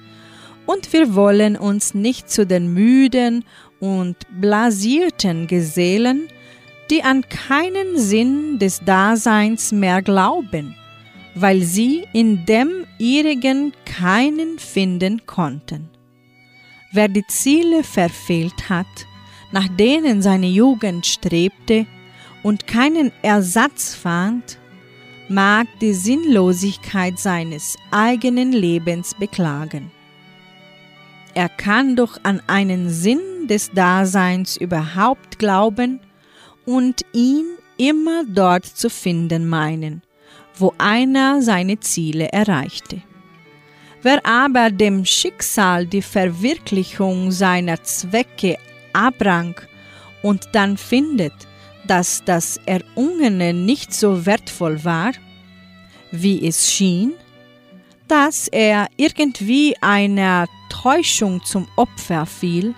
und 0.65 0.93
wir 0.93 1.15
wollen 1.15 1.57
uns 1.57 1.95
nicht 1.95 2.29
zu 2.29 2.47
den 2.47 2.75
müden 2.75 3.47
und 3.81 4.17
blasierten 4.41 5.47
gesellen, 5.47 6.29
die 6.91 7.03
an 7.03 7.23
keinen 7.29 7.99
Sinn 7.99 8.59
des 8.59 8.81
Daseins 8.85 9.73
mehr 9.73 10.03
glauben, 10.03 10.75
weil 11.35 11.63
sie 11.63 12.05
in 12.13 12.47
dem 12.47 12.87
ihrigen 12.99 13.73
keinen 13.85 14.59
finden 14.59 15.27
konnten. 15.27 15.91
Wer 16.93 17.09
die 17.09 17.27
Ziele 17.27 17.85
verfehlt 17.85 18.71
hat, 18.71 18.87
nach 19.53 19.69
denen 19.69 20.23
seine 20.23 20.49
Jugend 20.49 21.07
strebte 21.07 21.87
und 22.43 22.67
keinen 22.67 23.13
Ersatz 23.23 23.95
fand, 23.95 24.59
mag 25.29 25.67
die 25.81 25.93
Sinnlosigkeit 25.93 27.19
seines 27.19 27.77
eigenen 27.91 28.53
Lebens 28.53 29.15
beklagen. 29.15 29.91
Er 31.35 31.51
kann 31.51 31.95
doch 31.95 32.19
an 32.23 32.43
einen 32.47 32.89
Sinn 32.89 33.38
des 33.49 33.71
Daseins 33.73 34.57
überhaupt 34.57 35.39
glauben 35.39 36.01
und 36.65 37.05
ihn 37.13 37.47
immer 37.77 38.25
dort 38.27 38.67
zu 38.67 38.91
finden 38.91 39.49
meinen, 39.49 40.03
wo 40.57 40.75
einer 40.79 41.43
seine 41.43 41.81
Ziele 41.81 42.29
erreichte. 42.33 43.03
Wer 44.03 44.25
aber 44.25 44.71
dem 44.71 45.05
Schicksal 45.05 45.87
die 45.87 46.03
Verwirklichung 46.03 47.33
seiner 47.33 47.83
Zwecke 47.83 48.59
abrang 48.93 49.61
und 50.23 50.49
dann 50.53 50.77
findet, 50.77 51.33
dass 51.87 52.23
das 52.25 52.61
Errungene 52.67 53.53
nicht 53.55 53.93
so 53.93 54.27
wertvoll 54.27 54.85
war, 54.85 55.13
wie 56.13 56.47
es 56.47 56.71
schien, 56.71 57.15
dass 58.07 58.49
er 58.49 58.89
irgendwie 58.97 59.75
einer 59.81 60.47
Täuschung 60.71 61.45
zum 61.45 61.67
Opfer 61.77 62.27
fiel, 62.27 62.75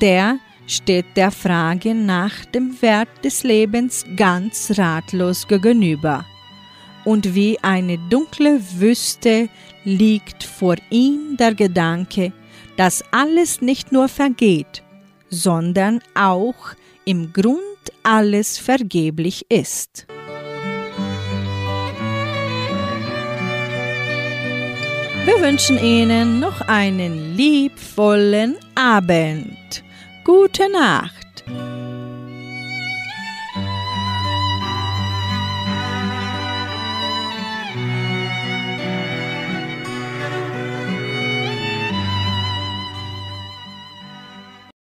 der 0.00 0.38
steht 0.66 1.16
der 1.16 1.30
Frage 1.30 1.94
nach 1.94 2.44
dem 2.46 2.80
Wert 2.82 3.08
des 3.24 3.44
Lebens 3.44 4.04
ganz 4.16 4.72
ratlos 4.76 5.46
gegenüber. 5.46 6.24
Und 7.04 7.34
wie 7.34 7.58
eine 7.62 7.98
dunkle 8.10 8.60
Wüste 8.78 9.48
liegt 9.84 10.42
vor 10.42 10.74
ihm 10.90 11.36
der 11.38 11.54
Gedanke, 11.54 12.32
dass 12.76 13.04
alles 13.12 13.60
nicht 13.60 13.92
nur 13.92 14.08
vergeht, 14.08 14.82
sondern 15.30 16.00
auch 16.14 16.74
im 17.04 17.32
Grund 17.32 17.60
alles 18.02 18.58
vergeblich 18.58 19.46
ist. 19.48 20.06
Wir 25.26 25.42
wünschen 25.42 25.76
Ihnen 25.76 26.38
noch 26.38 26.60
einen 26.60 27.36
liebvollen 27.36 28.54
Abend. 28.76 29.82
Gute 30.22 30.70
Nacht. 30.70 31.25